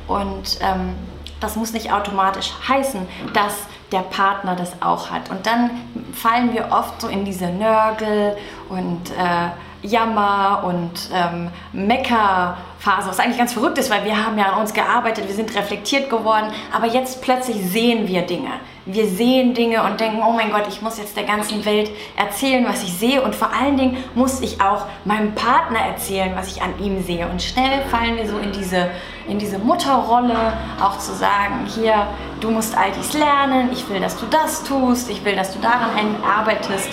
Und 0.08 0.58
ähm, 0.60 0.94
das 1.40 1.56
muss 1.56 1.72
nicht 1.72 1.92
automatisch 1.92 2.52
heißen, 2.68 3.06
dass 3.32 3.54
der 3.92 4.00
Partner 4.00 4.56
das 4.56 4.82
auch 4.82 5.10
hat. 5.10 5.30
Und 5.30 5.46
dann 5.46 5.70
fallen 6.12 6.52
wir 6.52 6.68
oft 6.72 7.00
so 7.00 7.08
in 7.08 7.24
diese 7.24 7.46
Nörgel 7.46 8.36
und 8.68 9.10
äh, 9.10 9.86
Jammer 9.86 10.64
und 10.66 11.10
ähm, 11.12 11.50
Mecker-Phase, 11.72 13.08
was 13.08 13.20
eigentlich 13.20 13.38
ganz 13.38 13.52
verrückt 13.52 13.78
ist, 13.78 13.90
weil 13.90 14.04
wir 14.04 14.24
haben 14.24 14.38
ja 14.38 14.46
an 14.46 14.60
uns 14.60 14.72
gearbeitet, 14.72 15.28
wir 15.28 15.34
sind 15.34 15.54
reflektiert 15.54 16.08
geworden, 16.10 16.46
aber 16.72 16.86
jetzt 16.86 17.22
plötzlich 17.22 17.56
sehen 17.70 18.08
wir 18.08 18.22
Dinge. 18.22 18.50
Wir 18.86 19.06
sehen 19.06 19.54
Dinge 19.54 19.82
und 19.82 19.98
denken, 19.98 20.20
oh 20.26 20.32
mein 20.32 20.50
Gott, 20.50 20.64
ich 20.68 20.82
muss 20.82 20.98
jetzt 20.98 21.16
der 21.16 21.24
ganzen 21.24 21.64
Welt 21.64 21.90
erzählen, 22.16 22.66
was 22.68 22.82
ich 22.82 22.92
sehe 22.92 23.22
und 23.22 23.34
vor 23.34 23.48
allen 23.50 23.78
Dingen 23.78 24.04
muss 24.14 24.42
ich 24.42 24.60
auch 24.60 24.84
meinem 25.06 25.34
Partner 25.34 25.78
erzählen, 25.78 26.32
was 26.36 26.54
ich 26.54 26.60
an 26.60 26.74
ihm 26.78 27.02
sehe. 27.02 27.26
Und 27.26 27.40
schnell 27.42 27.82
fallen 27.90 28.16
wir 28.16 28.28
so 28.28 28.36
in 28.36 28.52
diese, 28.52 28.90
in 29.26 29.38
diese 29.38 29.58
Mutterrolle, 29.58 30.52
auch 30.82 30.98
zu 30.98 31.14
sagen, 31.14 31.66
hier, 31.66 32.08
du 32.40 32.50
musst 32.50 32.76
all 32.76 32.92
dies 32.92 33.14
lernen, 33.14 33.70
ich 33.72 33.88
will, 33.88 34.00
dass 34.00 34.18
du 34.18 34.26
das 34.26 34.62
tust, 34.64 35.08
ich 35.08 35.24
will, 35.24 35.34
dass 35.34 35.54
du 35.54 35.60
daran 35.60 36.16
arbeitest. 36.22 36.90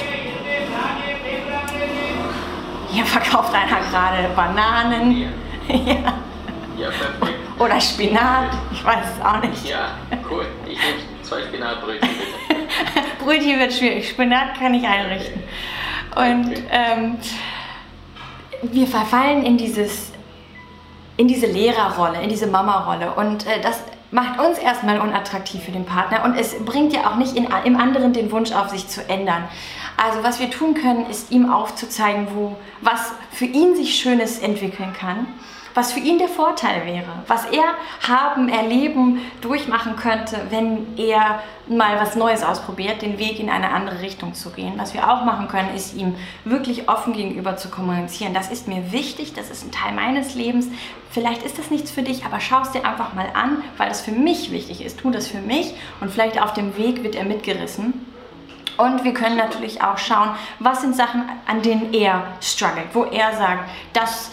Hier 2.90 3.06
verkauft 3.06 3.54
einer 3.54 3.82
gerade 3.90 4.30
Bananen. 4.34 5.22
ja. 5.22 5.28
ja, 6.78 6.90
perfekt. 6.90 7.40
Oder 7.60 7.80
Spinat, 7.80 8.50
ich 8.72 8.84
weiß 8.84 9.06
es 9.18 9.26
auch 9.26 9.42
nicht. 9.42 9.70
Ja, 9.70 9.90
cool. 10.30 10.46
Ich 10.66 10.80
nehme 10.80 11.11
zwei 11.32 11.44
Spinatbrötchen 11.44 12.10
bitte. 12.10 12.62
Brötchen 13.24 13.60
wird 13.60 13.74
schwierig, 13.74 14.10
Spinat 14.10 14.56
kann 14.60 14.74
ich 14.74 14.86
einrichten. 14.86 15.42
Und 16.16 16.52
okay. 16.52 16.64
ähm, 16.70 17.18
wir 18.64 18.86
verfallen 18.86 19.46
in 19.46 19.58
dieses 19.58 20.12
in 21.18 21.28
diese 21.28 21.46
Lehrerrolle, 21.46 22.22
in 22.22 22.30
diese 22.30 22.48
Mama-Rolle. 22.48 23.14
Und 23.14 23.46
äh, 23.46 23.62
das 23.62 23.84
macht 24.10 24.40
uns 24.40 24.58
erstmal 24.58 25.00
unattraktiv 25.00 25.64
für 25.64 25.72
den 25.72 25.86
Partner 25.86 26.26
und 26.26 26.36
es 26.36 26.54
bringt 26.66 26.94
ja 26.94 27.10
auch 27.10 27.16
nicht 27.16 27.38
in, 27.38 27.48
im 27.64 27.78
anderen 27.78 28.12
den 28.12 28.32
Wunsch 28.32 28.52
auf 28.52 28.70
sich 28.70 28.88
zu 28.88 29.08
ändern. 29.08 29.48
Also 29.96 30.24
was 30.24 30.40
wir 30.40 30.50
tun 30.50 30.74
können, 30.74 31.10
ist 31.10 31.32
ihm 31.32 31.50
aufzuzeigen, 31.50 32.28
wo 32.34 32.58
was 32.82 33.14
für 33.32 33.46
ihn 33.46 33.76
sich 33.76 33.96
Schönes 33.96 34.40
entwickeln 34.40 34.94
kann, 35.00 35.28
was 35.74 35.94
für 35.94 36.00
ihn 36.00 36.18
der 36.18 36.28
Vorteil 36.28 36.86
wäre, 36.86 37.24
was 37.28 37.46
er 37.46 37.76
haben, 38.08 38.50
erleben, 38.50 39.20
durchmachen 39.42 39.96
könnte, 39.96 40.38
wenn 40.50 40.98
er 40.98 41.42
mal 41.68 42.00
was 42.00 42.16
Neues 42.16 42.44
ausprobiert, 42.44 43.02
den 43.02 43.18
Weg 43.18 43.40
in 43.40 43.50
eine 43.50 43.70
andere 43.70 44.02
Richtung 44.02 44.34
zu 44.34 44.50
gehen. 44.50 44.74
Was 44.78 44.94
wir 44.94 45.10
auch 45.10 45.24
machen 45.24 45.48
können, 45.48 45.74
ist 45.76 45.96
ihm 45.96 46.16
wirklich 46.44 46.90
offen 46.90 47.14
gegenüber 47.14 47.58
zu 47.58 47.70
kommunizieren. 47.70 48.34
Das 48.34 48.52
ist 48.52 48.68
mir 48.68 48.92
wichtig, 48.92 49.34
das 49.34 49.50
ist 49.50 49.66
ein 49.66 49.72
Teil 49.72 49.94
meines 49.94 50.36
Lebens. 50.36 50.68
Vielleicht 51.12 51.44
ist 51.44 51.58
das 51.58 51.72
nichts 51.72 51.92
für 51.92 52.04
dich, 52.04 52.26
aber 52.26 52.40
schau 52.40 52.62
es 52.62 52.72
dir 52.72 52.86
einfach 52.86 53.14
mal 53.14 53.30
an, 53.34 53.64
weil 53.78 53.92
es 53.92 54.02
für 54.02 54.12
mich 54.12 54.52
wichtig 54.52 54.84
ist. 54.84 55.00
Tu 55.00 55.12
das 55.12 55.28
für 55.28 55.42
mich 55.42 55.74
und 56.00 56.12
vielleicht 56.12 56.42
auf 56.42 56.54
dem 56.54 56.78
Weg 56.78 57.04
wird 57.04 57.16
er 57.16 57.26
mitgerissen 57.26 58.06
und 58.78 59.04
wir 59.04 59.14
können 59.14 59.38
natürlich 59.38 59.84
auch 59.84 59.98
schauen, 59.98 60.32
was 60.60 60.82
sind 60.82 60.96
Sachen, 60.96 61.24
an 61.46 61.62
denen 61.62 61.94
er 61.94 62.24
struggelt, 62.42 62.88
wo 62.94 63.04
er 63.04 63.36
sagt, 63.36 63.70
das 63.94 64.32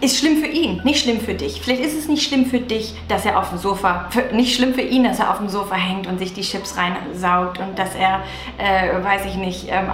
ist 0.00 0.18
schlimm 0.18 0.38
für 0.38 0.48
ihn, 0.48 0.80
nicht 0.82 1.02
schlimm 1.02 1.20
für 1.20 1.34
dich. 1.34 1.60
Vielleicht 1.60 1.82
ist 1.82 1.96
es 1.96 2.08
nicht 2.08 2.26
schlimm 2.26 2.46
für 2.46 2.60
dich, 2.60 2.94
dass 3.08 3.26
er 3.26 3.38
auf 3.38 3.50
dem 3.50 3.58
Sofa, 3.58 4.08
für, 4.10 4.34
nicht 4.34 4.54
schlimm 4.54 4.72
für 4.72 4.80
ihn, 4.80 5.04
dass 5.04 5.18
er 5.18 5.30
auf 5.30 5.38
dem 5.38 5.48
Sofa 5.48 5.74
hängt 5.74 6.06
und 6.06 6.18
sich 6.18 6.32
die 6.32 6.40
Chips 6.40 6.76
reinsaugt 6.76 7.58
und 7.58 7.78
dass 7.78 7.94
er, 7.94 8.22
äh, 8.56 9.04
weiß 9.04 9.26
ich 9.26 9.34
nicht, 9.34 9.66
ähm, 9.68 9.90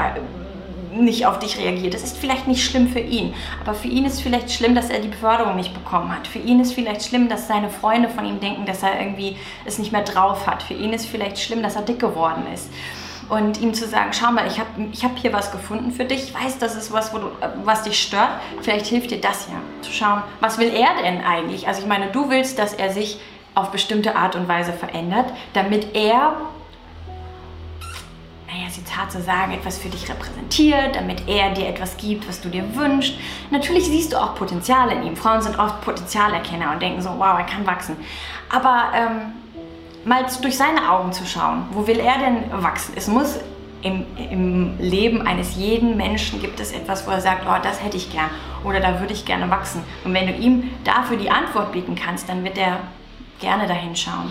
nicht 0.93 1.27
auf 1.27 1.39
dich 1.41 1.59
reagiert. 1.59 1.95
Das 1.95 2.03
ist 2.03 2.19
vielleicht 2.19 2.47
nicht 2.47 2.65
schlimm 2.65 2.89
für 2.89 3.01
ihn, 3.01 3.35
aber 3.65 3.75
für 3.75 3.89
ihn 3.89 4.05
ist 4.05 4.21
vielleicht 4.21 4.53
schlimm, 4.53 4.75
dass 4.75 4.91
er 4.91 5.01
die 5.01 5.09
Beförderung 5.09 5.57
nicht 5.57 5.75
bekommen 5.75 6.15
hat. 6.15 6.27
Für 6.27 6.39
ihn 6.39 6.61
ist 6.61 6.73
vielleicht 6.73 7.05
schlimm, 7.05 7.29
dass 7.29 7.49
seine 7.49 7.71
Freunde 7.71 8.09
von 8.09 8.25
ihm 8.25 8.39
denken, 8.39 8.67
dass 8.67 8.83
er 8.83 9.01
irgendwie 9.01 9.37
es 9.65 9.79
nicht 9.79 9.93
mehr 9.93 10.03
drauf 10.03 10.47
hat. 10.47 10.63
Für 10.63 10.75
ihn 10.75 10.93
ist 10.93 11.07
vielleicht 11.07 11.39
schlimm, 11.39 11.63
dass 11.63 11.77
er 11.77 11.83
dick 11.83 11.99
geworden 11.99 12.45
ist 12.53 12.71
und 13.31 13.61
ihm 13.61 13.75
zu 13.75 13.87
sagen, 13.87 14.11
schau 14.13 14.33
mal, 14.33 14.47
ich 14.47 14.59
habe 14.59 14.69
ich 14.93 15.05
hab 15.05 15.17
hier 15.17 15.33
was 15.33 15.53
gefunden 15.53 15.93
für 15.93 16.05
dich, 16.05 16.25
ich 16.25 16.35
weiß, 16.35 16.59
das 16.59 16.75
ist 16.75 16.93
was, 16.93 17.13
du, 17.13 17.31
was 17.65 17.85
dich 17.85 18.03
stört, 18.03 18.31
vielleicht 18.61 18.87
hilft 18.87 19.11
dir 19.11 19.21
das 19.21 19.49
ja, 19.49 19.61
zu 19.83 19.93
schauen, 19.93 20.23
was 20.41 20.59
will 20.59 20.73
er 20.75 21.03
denn 21.03 21.25
eigentlich? 21.25 21.69
Also 21.69 21.83
ich 21.83 21.87
meine, 21.87 22.09
du 22.09 22.29
willst, 22.29 22.59
dass 22.59 22.75
er 22.75 22.91
sich 22.91 23.21
auf 23.55 23.71
bestimmte 23.71 24.17
Art 24.17 24.37
und 24.37 24.49
Weise 24.49 24.73
verändert, 24.73 25.33
damit 25.53 25.95
er 25.95 26.37
naja, 28.53 28.65
es 28.67 28.79
ist 28.79 29.13
zu 29.13 29.23
sagen, 29.23 29.53
etwas 29.53 29.79
für 29.79 29.89
dich 29.89 30.09
repräsentiert, 30.09 30.97
damit 30.97 31.29
er 31.29 31.51
dir 31.51 31.69
etwas 31.69 31.97
gibt, 31.97 32.29
was 32.29 32.41
du 32.41 32.49
dir 32.49 32.75
wünschst. 32.75 33.15
Natürlich 33.53 33.85
siehst 33.85 34.13
du 34.13 34.17
auch 34.17 34.35
Potenziale 34.35 34.95
in 34.95 35.05
ihm. 35.05 35.17
Frauen 35.17 35.41
sind 35.41 35.57
oft 35.57 35.81
Potenzialerkenner 35.83 36.73
und 36.73 36.83
denken 36.83 37.01
so, 37.01 37.11
wow, 37.11 37.39
er 37.39 37.45
kann 37.45 37.65
wachsen. 37.65 37.97
Aber 38.49 38.91
ähm, 38.93 39.33
mal 40.05 40.25
durch 40.43 40.57
seine 40.57 40.91
Augen 40.91 41.13
zu 41.13 41.25
schauen. 41.25 41.65
Wo 41.73 41.87
will 41.87 41.99
er 41.99 42.19
denn 42.19 42.63
wachsen? 42.63 42.95
Es 42.97 43.09
muss 43.09 43.41
im, 43.83 44.05
im, 44.31 44.79
Leben 44.79 45.23
eines 45.23 45.57
jeden 45.57 45.97
Menschen 45.97 46.41
gibt 46.41 46.61
es 46.61 46.73
etwas, 46.73 47.07
wo 47.07 47.11
er 47.11 47.21
sagt, 47.21 47.47
oh, 47.47 47.63
das 47.63 47.83
hätte 47.83 47.97
ich 47.97 48.13
gern 48.13 48.31
oder 48.65 48.81
da 48.81 49.01
würde 49.01 49.13
ich 49.13 49.25
gerne 49.25 49.51
wachsen. 49.51 49.83
Und 50.05 50.13
wenn 50.13 50.27
du 50.27 50.35
ihm 50.35 50.65
dafür 50.85 51.17
die 51.17 51.31
Antwort 51.31 51.73
bieten 51.73 51.95
kannst, 51.95 52.29
dann 52.29 52.45
wird 52.45 52.59
er 52.59 52.81
gerne 53.41 53.67
dahin 53.67 53.97
schauen. 53.97 54.31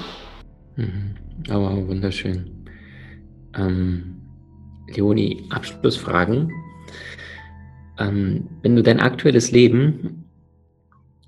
Mhm. 0.76 1.16
Aber 1.50 1.88
wunderschön. 1.88 2.68
Ähm, 3.58 4.22
Leonie, 4.88 5.46
Abschlussfragen. 5.50 6.52
Ähm, 7.98 8.48
wenn 8.62 8.76
du 8.76 8.84
dein 8.84 9.00
aktuelles 9.00 9.52
Leben 9.52 10.26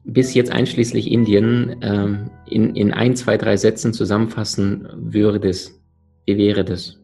bis 0.04 0.34
jetzt 0.34 0.52
einschließlich 0.52 1.12
Indien 1.12 1.76
ähm, 1.82 2.30
in, 2.52 2.76
in 2.76 2.94
ein, 2.94 3.16
zwei, 3.16 3.38
drei 3.38 3.58
Sätzen 3.58 3.94
zusammenfassen 3.94 4.88
würdest, 4.94 5.82
wie 6.26 6.38
wäre 6.38 6.64
das? 6.64 7.00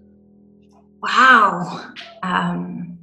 Wow. 1.02 1.80
Ähm. 2.24 2.98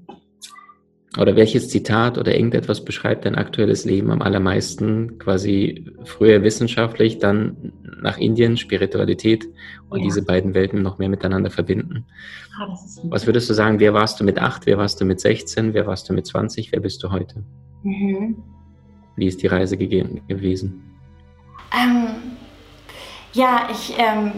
Oder 1.17 1.37
welches 1.37 1.69
Zitat 1.69 2.19
oder 2.19 2.35
irgendetwas 2.35 2.85
beschreibt 2.85 3.25
dein 3.25 3.37
aktuelles 3.37 3.85
Leben 3.85 4.11
am 4.11 4.21
allermeisten? 4.21 5.19
Quasi 5.19 5.87
früher 6.05 6.43
wissenschaftlich, 6.43 7.19
dann 7.19 7.73
nach 8.03 8.19
Indien, 8.19 8.57
Spiritualität 8.57 9.47
und 9.89 10.01
ja. 10.01 10.05
diese 10.05 10.23
beiden 10.23 10.55
Welten 10.55 10.83
noch 10.83 10.99
mehr 10.99 11.09
miteinander 11.09 11.51
verbinden. 11.51 12.05
Ah, 12.59 12.77
Was 13.05 13.27
würdest 13.27 13.49
du 13.49 13.55
sagen, 13.55 13.79
wer 13.79 13.95
warst 13.95 14.19
du 14.19 14.25
mit 14.25 14.39
acht, 14.41 14.67
wer 14.67 14.77
warst 14.77 15.01
du 15.01 15.05
mit 15.05 15.21
16, 15.21 15.73
wer 15.73 15.87
warst 15.87 16.09
du 16.09 16.15
mit 16.15 16.27
20, 16.27 16.73
wer 16.73 16.81
bist 16.81 17.03
du 17.03 17.13
heute? 17.13 17.45
Mhm. 17.85 18.37
Wie 19.17 19.29
ist 19.29 19.41
die 19.41 19.47
Reise 19.47 19.77
gewesen? 19.77 20.94
Ähm, 21.77 22.37
ja, 23.33 23.69
ich 23.71 23.95
ähm, 23.99 24.33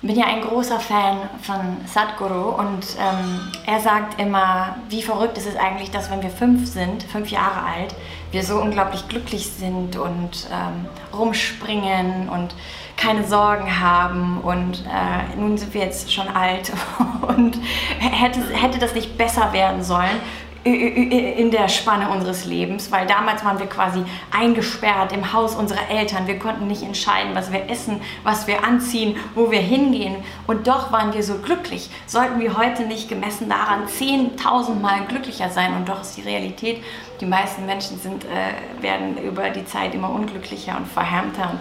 bin 0.00 0.16
ja 0.16 0.26
ein 0.26 0.42
großer 0.42 0.80
Fan 0.80 1.18
von 1.42 1.78
Sadhguru 1.86 2.50
und 2.50 2.84
ähm, 2.98 3.52
er 3.66 3.80
sagt 3.80 4.20
immer, 4.20 4.76
wie 4.88 5.02
verrückt 5.02 5.38
ist 5.38 5.46
es 5.46 5.56
eigentlich, 5.56 5.90
dass 5.90 6.10
wenn 6.10 6.22
wir 6.22 6.30
fünf 6.30 6.68
sind, 6.68 7.02
fünf 7.04 7.30
Jahre 7.30 7.62
alt, 7.62 7.94
wir 8.30 8.42
so 8.42 8.60
unglaublich 8.60 9.08
glücklich 9.08 9.50
sind 9.50 9.96
und 9.96 10.48
ähm, 10.52 10.86
rumspringen 11.16 12.28
und 12.28 12.54
keine 12.96 13.24
Sorgen 13.24 13.80
haben 13.80 14.40
und 14.40 14.84
äh, 14.86 15.38
nun 15.38 15.56
sind 15.56 15.72
wir 15.72 15.82
jetzt 15.82 16.12
schon 16.12 16.28
alt 16.28 16.72
und 17.28 17.58
hätte, 17.98 18.40
hätte 18.54 18.78
das 18.78 18.94
nicht 18.94 19.16
besser 19.16 19.52
werden 19.52 19.82
sollen 19.82 20.20
in 20.64 21.50
der 21.50 21.68
Spanne 21.68 22.08
unseres 22.08 22.46
Lebens, 22.46 22.90
weil 22.90 23.06
damals 23.06 23.44
waren 23.44 23.58
wir 23.58 23.66
quasi 23.66 24.02
eingesperrt 24.30 25.12
im 25.12 25.32
Haus 25.34 25.54
unserer 25.54 25.90
Eltern. 25.90 26.26
Wir 26.26 26.38
konnten 26.38 26.66
nicht 26.66 26.82
entscheiden, 26.82 27.34
was 27.34 27.52
wir 27.52 27.68
essen, 27.68 28.00
was 28.22 28.46
wir 28.46 28.64
anziehen, 28.64 29.16
wo 29.34 29.50
wir 29.50 29.60
hingehen. 29.60 30.16
Und 30.46 30.66
doch 30.66 30.90
waren 30.90 31.12
wir 31.12 31.22
so 31.22 31.34
glücklich. 31.36 31.90
Sollten 32.06 32.40
wir 32.40 32.56
heute 32.56 32.84
nicht 32.84 33.10
gemessen 33.10 33.50
daran 33.50 33.86
10.000 33.86 34.80
Mal 34.80 35.04
glücklicher 35.06 35.50
sein? 35.50 35.74
Und 35.74 35.88
doch 35.88 36.00
ist 36.00 36.16
die 36.16 36.22
Realität, 36.22 36.82
die 37.20 37.26
meisten 37.26 37.66
Menschen 37.66 37.98
sind, 37.98 38.24
äh, 38.24 38.82
werden 38.82 39.18
über 39.18 39.50
die 39.50 39.66
Zeit 39.66 39.94
immer 39.94 40.10
unglücklicher 40.10 40.78
und 40.78 40.88
verhärmter 40.88 41.50
und 41.50 41.60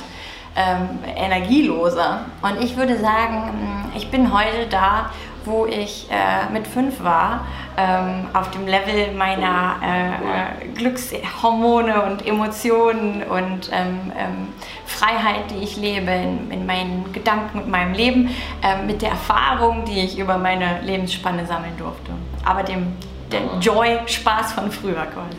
ähm, 0.56 1.00
energieloser. 1.16 2.26
Und 2.42 2.64
ich 2.64 2.78
würde 2.78 2.98
sagen, 3.00 3.92
ich 3.96 4.10
bin 4.12 4.34
heute 4.34 4.68
da, 4.70 5.10
wo 5.46 5.66
ich 5.66 6.08
äh, 6.10 6.52
mit 6.52 6.68
fünf 6.68 7.04
war, 7.04 7.46
ähm, 7.78 8.28
auf 8.34 8.52
dem 8.52 8.68
Level 8.68 9.14
meiner 9.18 9.76
äh, 9.84 10.68
äh, 10.68 10.74
Glückshormone 10.76 12.04
und 12.04 12.26
Emotionen 12.26 13.24
und 13.24 13.70
ähm, 13.72 14.12
ähm, 14.18 14.48
Freiheit, 14.86 15.52
die 15.52 15.64
ich 15.64 15.78
lebe 15.78 16.12
in, 16.12 16.52
in, 16.52 16.66
meinen 16.66 17.12
Gedanken 17.14 17.60
und 17.60 17.70
meinem 17.70 17.94
Leben, 17.94 18.30
ähm, 18.62 18.88
mit 18.88 19.02
der 19.02 19.10
Erfahrung, 19.10 19.86
die 19.86 20.02
ich 20.02 20.20
über 20.20 20.38
meine 20.38 20.82
Lebensspanne 20.82 21.46
sammeln 21.46 21.78
durfte. 21.78 22.12
Aber 22.46 22.64
dem 22.64 22.94
der 23.34 23.42
Joy, 23.60 24.00
Spaß 24.06 24.54
von 24.54 24.72
früher 24.72 25.06
quasi. 25.08 25.38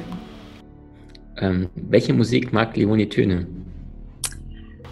Ähm, 1.37 1.71
welche 1.75 2.13
Musik 2.13 2.53
mag 2.53 2.77
Leonie 2.77 3.09
Töne? 3.09 3.47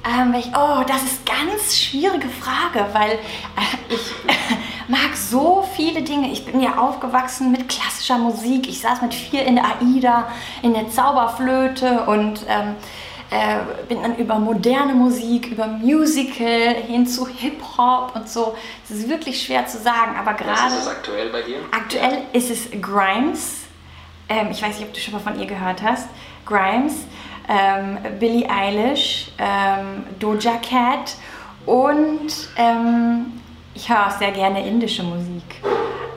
Ähm, 0.04 0.35
oh, 0.57 0.83
das 0.87 1.04
ist 1.04 1.26
ganz 1.26 1.76
schwierige 1.76 2.28
Frage, 2.28 2.87
weil 2.92 3.12
äh, 3.12 3.95
ich 3.95 4.12
mag 4.89 5.17
so 5.17 5.67
viele 5.75 6.03
Dinge. 6.03 6.31
Ich 6.31 6.45
bin 6.45 6.61
ja 6.61 6.79
aufgewachsen 6.79 7.51
mit 7.51 7.69
klassischer 7.69 8.19
Musik. 8.19 8.69
Ich 8.69 8.81
saß 8.81 9.03
mit 9.03 9.15
vier 9.15 9.45
in 9.45 9.57
der 9.57 9.65
AIDA, 9.65 10.29
in 10.62 10.75
der 10.75 10.89
Zauberflöte 10.89 12.05
und 12.07 12.45
ähm, 12.49 12.75
äh, 13.31 13.59
bin 13.89 14.03
dann 14.03 14.17
über 14.17 14.39
moderne 14.39 14.95
Musik, 14.95 15.47
über 15.47 15.67
Musical 15.67 16.75
hin 16.75 17.07
zu 17.07 17.27
Hip-Hop 17.27 18.15
und 18.15 18.29
so. 18.29 18.55
Es 18.85 18.91
ist 18.91 19.09
wirklich 19.09 19.43
schwer 19.43 19.67
zu 19.67 19.79
sagen, 19.79 20.17
aber 20.19 20.35
gerade. 20.35 20.75
Was 20.75 20.83
ist 20.83 20.89
aktuell 20.89 21.31
bei 21.31 21.43
dir? 21.43 21.57
Aktuell 21.71 22.12
ja. 22.12 22.19
ist 22.39 22.51
es 22.51 22.71
Grimes. 22.81 23.62
Ähm, 24.29 24.49
ich 24.51 24.62
weiß 24.62 24.79
nicht, 24.79 24.89
ob 24.89 24.95
du 24.95 25.01
schon 25.01 25.15
mal 25.15 25.21
von 25.21 25.39
ihr 25.39 25.47
gehört 25.47 25.83
hast. 25.83 26.09
Grimes 26.45 26.95
ähm, 27.49 27.99
Billie 28.19 28.49
Eilish, 28.49 29.31
ähm, 29.39 30.05
Doja 30.19 30.57
Cat 30.59 31.17
und 31.67 32.31
ähm, 32.57 33.41
ich 33.75 33.88
höre 33.88 34.07
auch 34.07 34.11
sehr 34.11 34.33
gerne 34.33 34.67
indische 34.67 35.02
Musik. 35.02 35.43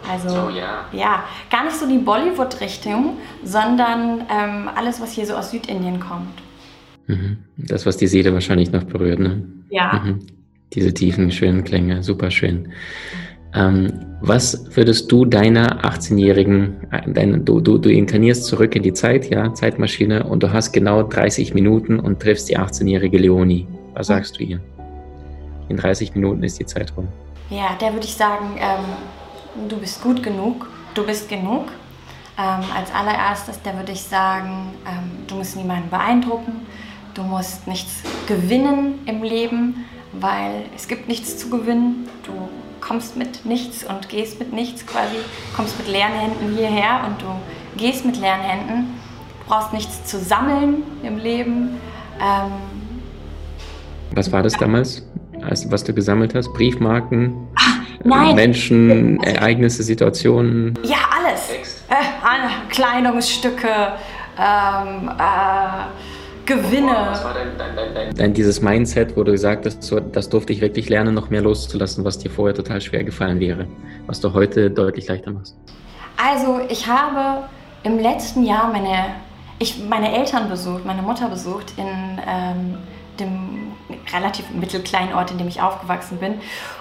Also 0.09 0.29
oh, 0.29 0.49
ja. 0.49 0.85
ja, 0.93 1.23
gar 1.49 1.65
nicht 1.65 1.77
so 1.77 1.87
die 1.87 1.97
Bollywood-Richtung, 1.97 3.17
sondern 3.43 4.21
ähm, 4.29 4.69
alles, 4.75 5.01
was 5.01 5.13
hier 5.13 5.25
so 5.25 5.33
aus 5.33 5.51
Südindien 5.51 5.99
kommt. 5.99 6.41
Mhm. 7.07 7.37
Das, 7.57 7.85
was 7.85 7.97
die 7.97 8.07
Seele 8.07 8.33
wahrscheinlich 8.33 8.71
noch 8.71 8.83
berührt, 8.83 9.19
ne? 9.19 9.43
Ja. 9.69 10.03
Mhm. 10.03 10.19
Diese 10.73 10.93
tiefen, 10.93 11.31
schönen 11.31 11.63
Klänge, 11.63 12.03
super 12.03 12.29
schön. 12.29 12.69
Ähm, 13.53 13.93
was 14.21 14.75
würdest 14.75 15.11
du 15.11 15.25
deiner 15.25 15.83
18-jährigen, 15.85 16.75
äh, 16.91 17.39
du, 17.39 17.61
du, 17.61 17.77
du 17.77 17.91
inkarnierst 17.91 18.45
zurück 18.45 18.75
in 18.75 18.83
die 18.83 18.93
Zeit, 18.93 19.29
ja, 19.29 19.53
Zeitmaschine, 19.53 20.23
und 20.23 20.43
du 20.43 20.51
hast 20.51 20.71
genau 20.71 21.03
30 21.03 21.53
Minuten 21.53 21.99
und 21.99 22.19
triffst 22.19 22.49
die 22.49 22.57
18-jährige 22.57 23.17
Leonie. 23.17 23.65
Was 23.93 24.07
sagst 24.07 24.39
du 24.39 24.43
ihr? 24.43 24.59
In 25.69 25.77
30 25.77 26.15
Minuten 26.15 26.43
ist 26.43 26.59
die 26.59 26.65
Zeit 26.65 26.95
rum. 26.97 27.07
Ja, 27.49 27.75
da 27.79 27.93
würde 27.93 28.05
ich 28.05 28.15
sagen, 28.15 28.57
ähm, 28.57 29.67
du 29.69 29.77
bist 29.77 30.01
gut 30.01 30.23
genug, 30.23 30.67
du 30.93 31.05
bist 31.05 31.29
genug. 31.29 31.67
Ähm, 32.37 32.63
als 32.75 32.93
allererstes, 32.93 33.61
da 33.61 33.75
würde 33.75 33.93
ich 33.93 34.01
sagen, 34.01 34.73
ähm, 34.85 35.25
du 35.27 35.35
musst 35.35 35.55
niemanden 35.55 35.89
beeindrucken, 35.89 36.65
du 37.13 37.23
musst 37.23 37.65
nichts 37.67 38.01
gewinnen 38.27 38.99
im 39.05 39.23
Leben, 39.23 39.85
weil 40.11 40.65
es 40.75 40.87
gibt 40.87 41.07
nichts 41.07 41.37
zu 41.37 41.49
gewinnen. 41.49 42.09
Du 42.23 42.33
kommst 42.81 43.15
mit 43.15 43.45
nichts 43.45 43.83
und 43.83 44.09
gehst 44.09 44.39
mit 44.39 44.51
nichts 44.51 44.85
quasi, 44.85 45.15
kommst 45.55 45.77
mit 45.77 45.87
leeren 45.87 46.13
Händen 46.13 46.55
hierher 46.57 47.05
und 47.07 47.21
du 47.21 47.27
gehst 47.77 48.05
mit 48.05 48.17
leeren 48.17 48.41
Händen. 48.41 48.99
Du 49.39 49.49
brauchst 49.49 49.71
nichts 49.71 50.03
zu 50.05 50.19
sammeln 50.19 50.83
im 51.03 51.17
Leben. 51.17 51.79
Ähm, 52.19 52.51
was 54.11 54.31
war 54.31 54.43
das 54.43 54.53
damals, 54.53 55.03
als, 55.45 55.69
was 55.71 55.83
du 55.83 55.93
gesammelt 55.93 56.35
hast? 56.35 56.53
Briefmarken? 56.53 57.33
Ach, 57.55 57.79
nein. 58.03 58.35
Menschen, 58.35 59.21
Ereignisse, 59.23 59.83
Situationen? 59.83 60.77
Ja, 60.83 60.97
alles. 61.17 61.49
Äh, 61.89 62.69
Kleidungsstücke, 62.69 63.67
ähm, 64.37 65.09
äh, 65.17 66.45
gewinne. 66.45 67.07
Was 67.09 67.23
war 67.23 67.33
dein, 67.33 67.57
dein, 67.57 67.75
dein, 67.75 67.93
dein, 67.93 68.15
dein 68.15 68.33
dieses 68.33 68.61
Mindset, 68.61 69.15
wo 69.15 69.23
du 69.23 69.31
gesagt 69.31 69.65
hast, 69.65 69.83
so, 69.83 69.99
das 69.99 70.29
durfte 70.29 70.53
ich 70.53 70.61
wirklich 70.61 70.89
lernen, 70.89 71.13
noch 71.13 71.29
mehr 71.29 71.41
loszulassen, 71.41 72.03
was 72.03 72.17
dir 72.17 72.29
vorher 72.29 72.55
total 72.55 72.81
schwer 72.81 73.03
gefallen 73.03 73.39
wäre, 73.39 73.67
was 74.07 74.19
du 74.19 74.33
heute 74.33 74.69
deutlich 74.69 75.07
leichter 75.07 75.31
machst? 75.31 75.55
Also 76.17 76.61
ich 76.69 76.87
habe 76.87 77.45
im 77.83 77.99
letzten 77.99 78.43
Jahr 78.43 78.71
meine, 78.71 79.15
ich, 79.59 79.83
meine 79.87 80.15
Eltern 80.15 80.49
besucht, 80.49 80.85
meine 80.85 81.01
Mutter 81.01 81.29
besucht 81.29 81.73
in 81.77 81.85
ähm, 81.85 82.77
dem 83.19 83.64
relativ 84.13 84.49
mittelkleinen 84.51 85.13
Ort, 85.13 85.31
in 85.31 85.37
dem 85.37 85.47
ich 85.47 85.61
aufgewachsen 85.61 86.17
bin. 86.17 86.35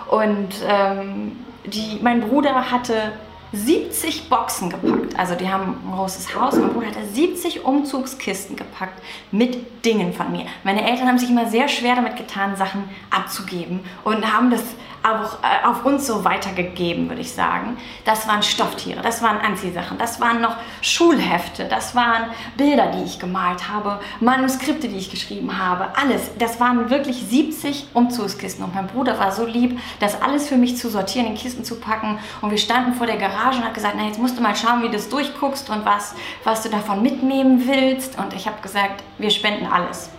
Und 0.08 0.54
ähm, 0.66 1.32
die, 1.64 1.98
mein 2.02 2.20
Bruder 2.20 2.70
hatte 2.70 3.12
70 3.54 4.28
Boxen 4.28 4.70
gepackt. 4.70 5.18
Also 5.18 5.34
die 5.34 5.48
haben 5.48 5.76
ein 5.86 5.94
großes 5.94 6.34
Haus. 6.34 6.56
Mein 6.56 6.72
Bruder 6.72 6.88
hatte 6.88 7.06
70 7.06 7.64
Umzugskisten 7.64 8.56
gepackt 8.56 9.00
mit 9.30 9.84
Dingen 9.84 10.12
von 10.12 10.32
mir. 10.32 10.46
Meine 10.64 10.88
Eltern 10.88 11.08
haben 11.08 11.18
sich 11.18 11.30
immer 11.30 11.46
sehr 11.46 11.68
schwer 11.68 11.94
damit 11.94 12.16
getan, 12.16 12.56
Sachen 12.56 12.84
abzugeben 13.10 13.80
und 14.02 14.32
haben 14.32 14.50
das 14.50 14.62
auch 15.04 15.38
äh, 15.42 15.66
auf 15.66 15.84
uns 15.84 16.06
so 16.06 16.24
weitergegeben, 16.24 17.08
würde 17.08 17.20
ich 17.20 17.32
sagen. 17.32 17.76
Das 18.04 18.26
waren 18.26 18.42
Stofftiere, 18.42 19.02
das 19.02 19.22
waren 19.22 19.38
Anziehsachen, 19.38 19.98
das 19.98 20.20
waren 20.20 20.40
noch 20.40 20.56
Schulhefte, 20.80 21.66
das 21.66 21.94
waren 21.94 22.30
Bilder, 22.56 22.86
die 22.86 23.04
ich 23.04 23.18
gemalt 23.18 23.68
habe, 23.68 24.00
Manuskripte, 24.20 24.88
die 24.88 24.96
ich 24.96 25.10
geschrieben 25.10 25.58
habe, 25.58 25.88
alles. 25.96 26.30
Das 26.38 26.58
waren 26.58 26.88
wirklich 26.88 27.22
70 27.22 27.88
Umzugskisten 27.92 28.64
und 28.64 28.74
mein 28.74 28.86
Bruder 28.86 29.18
war 29.18 29.30
so 29.30 29.44
lieb, 29.44 29.78
das 30.00 30.20
alles 30.22 30.48
für 30.48 30.56
mich 30.56 30.78
zu 30.78 30.88
sortieren, 30.88 31.26
in 31.26 31.34
Kisten 31.34 31.64
zu 31.64 31.78
packen 31.78 32.18
und 32.40 32.50
wir 32.50 32.58
standen 32.58 32.94
vor 32.94 33.06
der 33.06 33.18
Garage 33.18 33.58
und 33.58 33.64
hat 33.64 33.74
gesagt, 33.74 33.94
na 33.98 34.06
jetzt 34.06 34.18
musst 34.18 34.38
du 34.38 34.42
mal 34.42 34.56
schauen, 34.56 34.82
wie 34.82 34.86
du 34.86 34.92
das 34.92 35.10
durchguckst 35.10 35.68
und 35.68 35.84
was, 35.84 36.14
was 36.44 36.62
du 36.62 36.70
davon 36.70 37.02
mitnehmen 37.02 37.62
willst 37.66 38.18
und 38.18 38.32
ich 38.32 38.46
habe 38.46 38.60
gesagt, 38.62 39.02
wir 39.18 39.30
spenden 39.30 39.66
alles. 39.66 40.13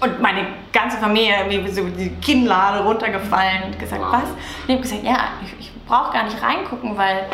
Und 0.00 0.20
meine 0.20 0.46
ganze 0.72 0.98
Familie, 0.98 1.44
mir 1.46 1.72
so 1.72 1.84
die 1.88 2.10
Kinnlade 2.20 2.84
runtergefallen 2.84 3.64
und 3.64 3.78
gesagt, 3.78 4.02
wow. 4.02 4.12
was? 4.12 4.30
Und 4.30 4.68
ich 4.68 4.72
habe 4.72 4.82
gesagt, 4.82 5.04
ja, 5.04 5.18
ich, 5.42 5.66
ich 5.66 5.72
brauche 5.86 6.12
gar 6.12 6.24
nicht 6.24 6.42
reingucken, 6.42 6.96
weil 6.96 7.26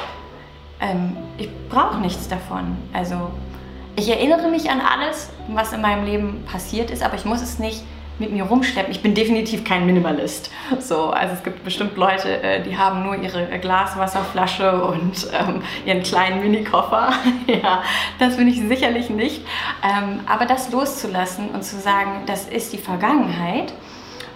ähm, 0.80 1.16
ich 1.38 1.48
brauche 1.68 1.98
nichts 1.98 2.28
davon. 2.28 2.76
Also 2.92 3.30
ich 3.96 4.08
erinnere 4.08 4.48
mich 4.48 4.70
an 4.70 4.80
alles, 4.80 5.30
was 5.48 5.72
in 5.72 5.80
meinem 5.80 6.04
Leben 6.04 6.44
passiert 6.50 6.90
ist, 6.90 7.02
aber 7.02 7.14
ich 7.16 7.24
muss 7.24 7.42
es 7.42 7.58
nicht 7.58 7.82
mit 8.20 8.32
mir 8.32 8.44
rumschleppen. 8.44 8.92
Ich 8.92 9.02
bin 9.02 9.14
definitiv 9.14 9.64
kein 9.64 9.86
Minimalist. 9.86 10.50
So, 10.78 11.10
also 11.10 11.34
es 11.34 11.42
gibt 11.42 11.64
bestimmt 11.64 11.96
Leute, 11.96 12.42
äh, 12.42 12.62
die 12.62 12.76
haben 12.76 13.02
nur 13.02 13.16
ihre 13.16 13.58
Glaswasserflasche 13.58 14.84
und 14.84 15.28
ähm, 15.32 15.62
ihren 15.86 16.02
kleinen 16.02 16.40
Minikoffer. 16.40 17.12
ja, 17.46 17.82
das 18.18 18.36
bin 18.36 18.46
ich 18.46 18.60
sicherlich 18.60 19.10
nicht. 19.10 19.42
Ähm, 19.82 20.20
aber 20.26 20.44
das 20.44 20.70
loszulassen 20.70 21.48
und 21.48 21.64
zu 21.64 21.76
sagen, 21.80 22.22
das 22.26 22.46
ist 22.46 22.72
die 22.72 22.78
Vergangenheit 22.78 23.72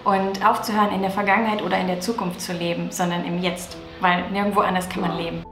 und 0.03 0.45
aufzuhören, 0.45 0.93
in 0.93 1.01
der 1.01 1.11
Vergangenheit 1.11 1.63
oder 1.63 1.79
in 1.79 1.87
der 1.87 1.99
Zukunft 1.99 2.41
zu 2.41 2.53
leben, 2.53 2.87
sondern 2.89 3.23
im 3.23 3.41
Jetzt, 3.41 3.77
weil 4.01 4.29
nirgendwo 4.31 4.61
anders 4.61 4.89
kann 4.89 5.01
man 5.01 5.17
leben. 5.17 5.43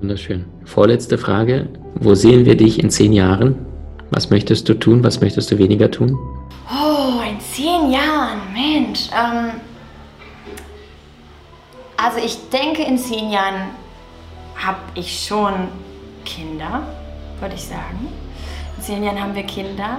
Wunderschön. 0.00 0.46
Vorletzte 0.64 1.18
Frage. 1.18 1.68
Wo 1.94 2.14
sehen 2.14 2.46
wir 2.46 2.56
dich 2.56 2.82
in 2.82 2.88
zehn 2.88 3.12
Jahren? 3.12 3.66
Was 4.10 4.30
möchtest 4.30 4.68
du 4.68 4.74
tun? 4.74 5.02
Was 5.04 5.20
möchtest 5.20 5.50
du 5.50 5.58
weniger 5.58 5.90
tun? 5.90 6.16
Oh, 6.70 7.07
zehn 7.78 7.90
Jahren, 7.90 8.52
Mensch. 8.52 9.08
Ähm, 9.12 9.60
also 11.96 12.18
ich 12.18 12.48
denke, 12.50 12.82
in 12.82 12.98
zehn 12.98 13.30
Jahren 13.30 13.70
habe 14.56 14.78
ich 14.94 15.26
schon 15.26 15.68
Kinder, 16.24 16.82
würde 17.40 17.54
ich 17.54 17.64
sagen. 17.64 18.08
In 18.76 18.82
zehn 18.82 19.04
Jahren 19.04 19.20
haben 19.20 19.34
wir 19.34 19.44
Kinder. 19.44 19.98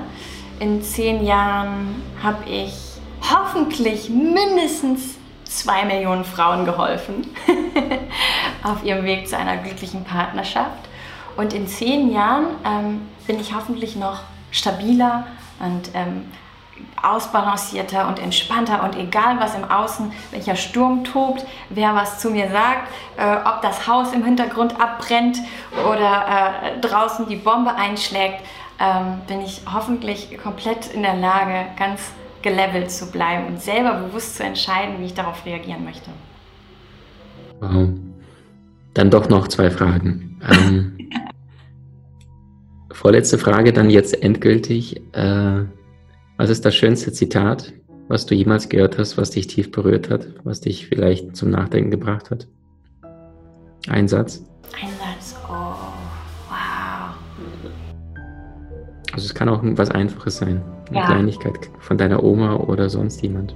In 0.59 0.81
zehn 0.81 1.25
Jahren 1.25 2.01
habe 2.21 2.49
ich 2.49 2.73
hoffentlich 3.21 4.09
mindestens 4.09 5.17
zwei 5.45 5.85
Millionen 5.85 6.25
Frauen 6.25 6.65
geholfen 6.65 7.27
auf 8.63 8.83
ihrem 8.83 9.03
Weg 9.05 9.27
zu 9.27 9.37
einer 9.37 9.57
glücklichen 9.57 10.03
Partnerschaft. 10.03 10.87
Und 11.37 11.53
in 11.53 11.67
zehn 11.67 12.11
Jahren 12.11 12.47
ähm, 12.65 13.01
bin 13.25 13.39
ich 13.39 13.55
hoffentlich 13.55 13.95
noch 13.95 14.21
stabiler 14.51 15.27
und 15.59 15.91
ähm, 15.93 16.25
ausbalancierter 17.01 18.07
und 18.07 18.19
entspannter 18.19 18.83
und 18.83 18.97
egal 18.97 19.39
was 19.39 19.55
im 19.55 19.63
Außen, 19.63 20.11
welcher 20.31 20.55
Sturm 20.55 21.03
tobt, 21.03 21.45
wer 21.69 21.95
was 21.95 22.19
zu 22.19 22.29
mir 22.29 22.49
sagt, 22.49 22.89
äh, 23.17 23.37
ob 23.47 23.61
das 23.61 23.87
Haus 23.87 24.13
im 24.13 24.23
Hintergrund 24.23 24.79
abbrennt 24.79 25.37
oder 25.89 26.25
äh, 26.75 26.79
draußen 26.81 27.27
die 27.27 27.37
Bombe 27.37 27.73
einschlägt, 27.75 28.41
ähm, 28.79 29.21
bin 29.27 29.41
ich 29.41 29.61
hoffentlich 29.71 30.37
komplett 30.41 30.93
in 30.93 31.03
der 31.03 31.15
Lage, 31.15 31.65
ganz 31.77 32.11
gelevelt 32.41 32.91
zu 32.91 33.11
bleiben 33.11 33.47
und 33.47 33.61
selber 33.61 33.93
bewusst 33.95 34.37
zu 34.37 34.43
entscheiden, 34.43 34.95
wie 34.99 35.05
ich 35.05 35.13
darauf 35.13 35.45
reagieren 35.45 35.83
möchte. 35.83 36.09
Wow. 37.59 37.89
Dann 38.93 39.09
doch 39.09 39.29
noch 39.29 39.47
zwei 39.49 39.69
Fragen. 39.69 40.39
Ähm, 40.49 40.97
vorletzte 42.91 43.37
Frage, 43.37 43.73
dann 43.73 43.89
jetzt 43.89 44.21
endgültig. 44.23 45.01
Äh, 45.13 45.65
was 46.39 46.49
ist 46.49 46.63
das 46.63 46.73
schönste 46.73 47.11
Zitat, 47.11 47.73
was 48.07 48.25
du 48.25 48.33
jemals 48.33 48.69
gehört 48.69 48.97
hast, 48.97 49.17
was 49.17 49.31
dich 49.31 49.47
tief 49.47 49.71
berührt 49.71 50.09
hat, 50.09 50.25
was 50.45 50.61
dich 50.61 50.87
vielleicht 50.87 51.35
zum 51.35 51.49
Nachdenken 51.49 51.91
gebracht 51.91 52.31
hat? 52.31 52.47
Ein 53.89 54.07
Satz. 54.07 54.45
Ein 54.81 54.87
Satz, 54.87 55.35
oh, 55.49 55.75
wow. 56.47 57.13
Also 59.11 59.25
es 59.25 59.35
kann 59.35 59.49
auch 59.49 59.59
was 59.61 59.91
Einfaches 59.91 60.37
sein. 60.37 60.61
Eine 60.87 60.99
ja. 60.99 61.05
Kleinigkeit 61.07 61.69
von 61.79 61.97
deiner 61.97 62.23
Oma 62.23 62.55
oder 62.55 62.89
sonst 62.89 63.21
jemand. 63.21 63.53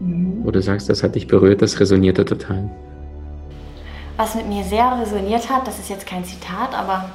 Mhm. 0.00 0.40
Wo 0.42 0.50
du 0.50 0.60
sagst, 0.60 0.88
das 0.88 1.04
hat 1.04 1.14
dich 1.14 1.28
berührt, 1.28 1.62
das 1.62 1.78
resonierte 1.78 2.24
total. 2.24 2.68
Was 4.16 4.34
mit 4.34 4.48
mir 4.48 4.64
sehr 4.64 5.00
resoniert 5.00 5.48
hat, 5.48 5.68
das 5.68 5.78
ist 5.78 5.88
jetzt 5.88 6.04
kein 6.04 6.24
Zitat, 6.24 6.74
aber 6.74 7.10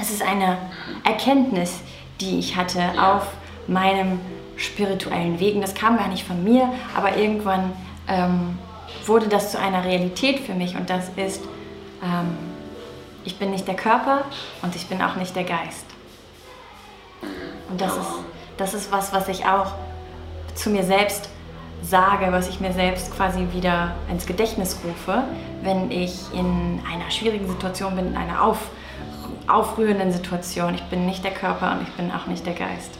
es 0.00 0.10
ist 0.10 0.26
eine 0.26 0.56
Erkenntnis, 1.04 1.82
die 2.22 2.38
ich 2.38 2.56
hatte 2.56 2.80
auf 2.98 3.34
meinem 3.66 4.20
spirituellen 4.56 5.40
Wegen. 5.40 5.60
Das 5.60 5.74
kam 5.74 5.96
gar 5.96 6.08
nicht 6.08 6.24
von 6.24 6.44
mir, 6.44 6.72
aber 6.94 7.16
irgendwann 7.16 7.72
ähm, 8.08 8.58
wurde 9.06 9.28
das 9.28 9.52
zu 9.52 9.58
einer 9.58 9.84
Realität 9.84 10.40
für 10.40 10.54
mich 10.54 10.76
und 10.76 10.90
das 10.90 11.10
ist, 11.16 11.42
ähm, 12.02 12.36
ich 13.24 13.38
bin 13.38 13.50
nicht 13.50 13.66
der 13.66 13.76
Körper 13.76 14.24
und 14.62 14.76
ich 14.76 14.86
bin 14.86 15.02
auch 15.02 15.16
nicht 15.16 15.34
der 15.36 15.44
Geist. 15.44 15.86
Und 17.70 17.80
das 17.80 17.96
ist, 17.96 18.10
das 18.56 18.74
ist 18.74 18.92
was, 18.92 19.12
was 19.12 19.28
ich 19.28 19.46
auch 19.46 19.72
zu 20.54 20.70
mir 20.70 20.82
selbst 20.82 21.28
sage, 21.82 22.30
was 22.30 22.48
ich 22.48 22.60
mir 22.60 22.72
selbst 22.72 23.14
quasi 23.16 23.46
wieder 23.52 23.94
ins 24.10 24.26
Gedächtnis 24.26 24.78
rufe, 24.84 25.22
wenn 25.62 25.90
ich 25.90 26.12
in 26.34 26.80
einer 26.90 27.10
schwierigen 27.10 27.48
Situation 27.48 27.96
bin, 27.96 28.08
in 28.08 28.16
einer 28.16 28.42
auf, 28.42 28.58
aufrührenden 29.46 30.12
Situation. 30.12 30.74
Ich 30.74 30.82
bin 30.84 31.06
nicht 31.06 31.24
der 31.24 31.32
Körper 31.32 31.72
und 31.72 31.82
ich 31.82 31.94
bin 31.94 32.10
auch 32.12 32.26
nicht 32.26 32.44
der 32.44 32.54
Geist. 32.54 32.99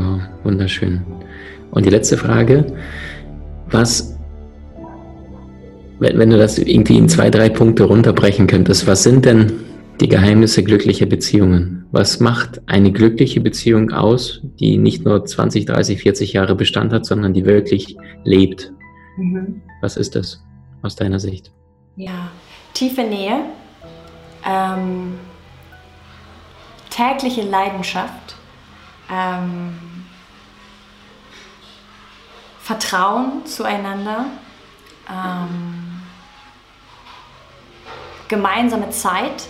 Wow, 0.00 0.20
wunderschön. 0.44 1.02
Und 1.72 1.84
die 1.84 1.90
letzte 1.90 2.16
Frage, 2.16 2.64
was, 3.70 4.16
wenn, 5.98 6.18
wenn 6.18 6.30
du 6.30 6.38
das 6.38 6.58
irgendwie 6.58 6.96
in 6.96 7.08
zwei, 7.08 7.28
drei 7.28 7.50
Punkte 7.50 7.84
runterbrechen 7.84 8.46
könntest, 8.46 8.86
was 8.86 9.02
sind 9.02 9.26
denn 9.26 9.52
die 10.00 10.08
Geheimnisse 10.08 10.62
glücklicher 10.64 11.04
Beziehungen? 11.04 11.84
Was 11.92 12.18
macht 12.18 12.62
eine 12.66 12.92
glückliche 12.92 13.40
Beziehung 13.40 13.90
aus, 13.90 14.40
die 14.58 14.78
nicht 14.78 15.04
nur 15.04 15.24
20, 15.24 15.66
30, 15.66 16.00
40 16.00 16.32
Jahre 16.32 16.54
Bestand 16.54 16.92
hat, 16.92 17.04
sondern 17.04 17.34
die 17.34 17.44
wirklich 17.44 17.96
lebt? 18.24 18.72
Mhm. 19.18 19.60
Was 19.82 19.98
ist 19.98 20.16
das 20.16 20.42
aus 20.80 20.96
deiner 20.96 21.20
Sicht? 21.20 21.52
Ja, 21.96 22.30
tiefe 22.72 23.02
Nähe, 23.02 23.40
ähm, 24.48 25.12
tägliche 26.88 27.42
Leidenschaft, 27.42 28.36
ähm, 29.12 29.74
Vertrauen 32.70 33.44
zueinander, 33.46 34.26
ähm, 35.08 36.02
gemeinsame 38.28 38.90
Zeit 38.90 39.48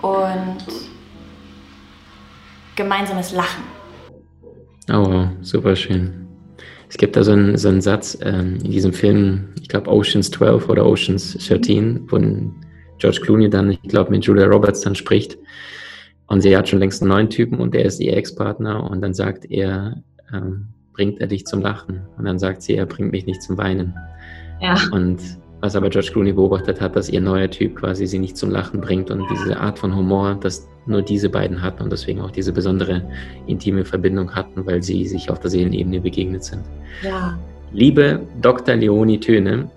und 0.00 0.56
gemeinsames 2.74 3.32
Lachen. 3.32 3.64
Oh, 4.90 5.26
super 5.42 5.76
schön. 5.76 6.26
Es 6.88 6.96
gibt 6.96 7.16
da 7.16 7.22
so 7.22 7.32
einen, 7.32 7.58
so 7.58 7.68
einen 7.68 7.82
Satz 7.82 8.16
ähm, 8.22 8.60
in 8.64 8.70
diesem 8.70 8.94
Film, 8.94 9.52
ich 9.60 9.68
glaube 9.68 9.90
Oceans 9.90 10.30
12 10.30 10.70
oder 10.70 10.86
Oceans 10.86 11.36
13, 11.46 12.10
wo 12.10 12.16
George 12.96 13.20
Clooney 13.20 13.50
dann, 13.50 13.72
ich 13.72 13.82
glaube, 13.82 14.10
mit 14.10 14.24
Julia 14.24 14.46
Roberts 14.46 14.80
dann 14.80 14.94
spricht. 14.94 15.36
Und 16.28 16.40
sie 16.40 16.56
hat 16.56 16.66
schon 16.66 16.78
längst 16.78 17.02
einen 17.02 17.10
neuen 17.10 17.28
Typen 17.28 17.60
und 17.60 17.74
der 17.74 17.84
ist 17.84 18.00
ihr 18.00 18.16
Ex-Partner 18.16 18.90
und 18.90 19.02
dann 19.02 19.12
sagt 19.12 19.44
er, 19.50 20.02
ähm, 20.32 20.68
bringt 20.96 21.20
er 21.20 21.26
dich 21.26 21.44
zum 21.46 21.60
Lachen? 21.60 22.00
Und 22.16 22.24
dann 22.24 22.38
sagt 22.38 22.62
sie, 22.62 22.74
er 22.74 22.86
bringt 22.86 23.12
mich 23.12 23.26
nicht 23.26 23.42
zum 23.42 23.58
Weinen. 23.58 23.94
Ja. 24.60 24.76
Und 24.90 25.20
was 25.60 25.76
aber 25.76 25.90
George 25.90 26.10
Clooney 26.12 26.32
beobachtet 26.32 26.80
hat, 26.80 26.96
dass 26.96 27.08
ihr 27.08 27.20
neuer 27.20 27.50
Typ 27.50 27.76
quasi 27.76 28.06
sie 28.06 28.18
nicht 28.18 28.36
zum 28.36 28.50
Lachen 28.50 28.80
bringt 28.80 29.10
und 29.10 29.24
diese 29.30 29.58
Art 29.58 29.78
von 29.78 29.94
Humor, 29.94 30.36
dass 30.40 30.68
nur 30.86 31.02
diese 31.02 31.28
beiden 31.28 31.62
hatten 31.62 31.82
und 31.82 31.92
deswegen 31.92 32.20
auch 32.20 32.30
diese 32.30 32.52
besondere 32.52 33.02
intime 33.46 33.84
Verbindung 33.84 34.34
hatten, 34.34 34.64
weil 34.66 34.82
sie 34.82 35.06
sich 35.06 35.30
auf 35.30 35.40
der 35.40 35.50
Seelenebene 35.50 36.00
begegnet 36.00 36.44
sind. 36.44 36.62
Ja. 37.02 37.38
Liebe 37.72 38.20
Dr. 38.40 38.76
Leonie 38.76 39.18
Töne, 39.18 39.68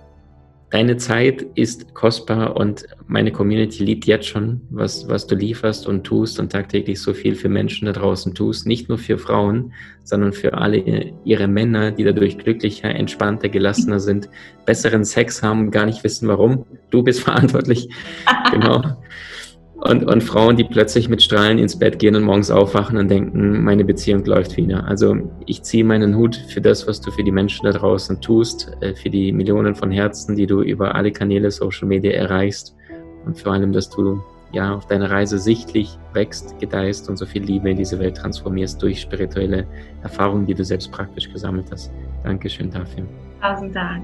Deine 0.72 0.98
Zeit 0.98 1.42
ist 1.56 1.96
kostbar 1.96 2.56
und 2.56 2.86
meine 3.08 3.32
Community 3.32 3.84
liebt 3.84 4.06
jetzt 4.06 4.28
schon, 4.28 4.62
was, 4.70 5.08
was 5.10 5.26
du 5.26 5.34
lieferst 5.34 5.88
und 5.88 6.04
tust 6.04 6.40
und 6.40 6.52
tagtäglich 6.52 7.02
so 7.02 7.16
viel 7.16 7.34
für 7.34 7.50
Menschen 7.50 7.88
da 7.88 7.92
draußen 7.92 8.36
tust. 8.36 8.68
Nicht 8.68 8.88
nur 8.88 9.00
für 9.00 9.18
Frauen, 9.18 9.74
sondern 10.04 10.32
für 10.32 10.54
alle 10.54 11.12
ihre 11.24 11.48
Männer, 11.48 11.92
die 11.92 12.04
dadurch 12.04 12.38
glücklicher, 12.38 12.90
entspannter, 12.90 13.50
gelassener 13.50 14.00
sind, 14.00 14.30
besseren 14.66 15.06
Sex 15.06 15.42
haben, 15.42 15.72
gar 15.72 15.88
nicht 15.88 16.04
wissen 16.04 16.28
warum. 16.28 16.66
Du 16.92 17.02
bist 17.02 17.22
verantwortlich. 17.24 17.90
genau. 18.52 18.96
Und, 19.82 20.04
und 20.04 20.22
Frauen, 20.22 20.58
die 20.58 20.66
plötzlich 20.66 21.08
mit 21.08 21.22
Strahlen 21.22 21.58
ins 21.58 21.80
Bett 21.80 22.00
gehen 22.00 22.16
und 22.16 22.24
morgens 22.24 22.52
aufwachen 22.52 22.98
und 22.98 23.10
denken, 23.10 23.64
meine 23.64 23.86
Beziehung 23.86 24.26
läuft 24.26 24.58
wieder. 24.58 24.86
Also 24.86 25.16
ich 25.46 25.64
ziehe 25.64 25.86
meinen 25.86 26.18
Hut 26.18 26.36
für 26.36 26.60
das, 26.60 26.86
was 26.86 27.00
du 27.00 27.12
für 27.12 27.24
die 27.24 27.32
Menschen 27.32 27.66
da 27.66 27.72
draußen 27.72 28.20
tust, 28.20 28.76
äh, 28.82 28.94
für 28.94 29.10
die 29.10 29.32
Millionen 29.32 29.76
von 29.76 29.90
Herzen, 29.90 30.36
die 30.36 30.48
du 30.48 30.62
über 30.62 30.96
alle 30.96 31.12
Kanäle 31.12 31.50
Social 31.50 31.88
Media 31.88 32.12
erreichst 32.12 32.76
und 33.26 33.40
vor 33.40 33.54
allem, 33.54 33.72
dass 33.72 33.90
du 33.90 34.22
ja 34.52 34.76
auf 34.76 34.88
deiner 34.88 35.10
Reise 35.10 35.38
sichtlich 35.38 35.98
wächst, 36.14 36.60
gedeihst 36.60 37.08
und 37.10 37.18
so 37.18 37.26
viel 37.26 37.44
Liebe 37.44 37.70
in 37.70 37.78
diese 37.78 38.00
Welt 38.00 38.18
transformierst 38.18 38.82
durch 38.82 39.00
spirituelle 39.00 39.66
Erfahrungen, 40.04 40.46
die 40.46 40.56
du 40.56 40.66
selbst 40.66 40.92
praktisch 40.92 41.32
gesammelt 41.32 41.68
hast. 41.72 41.92
Dankeschön 42.24 42.70
dafür. 42.70 43.06
Tausend 43.42 43.76
Dank. 43.76 44.04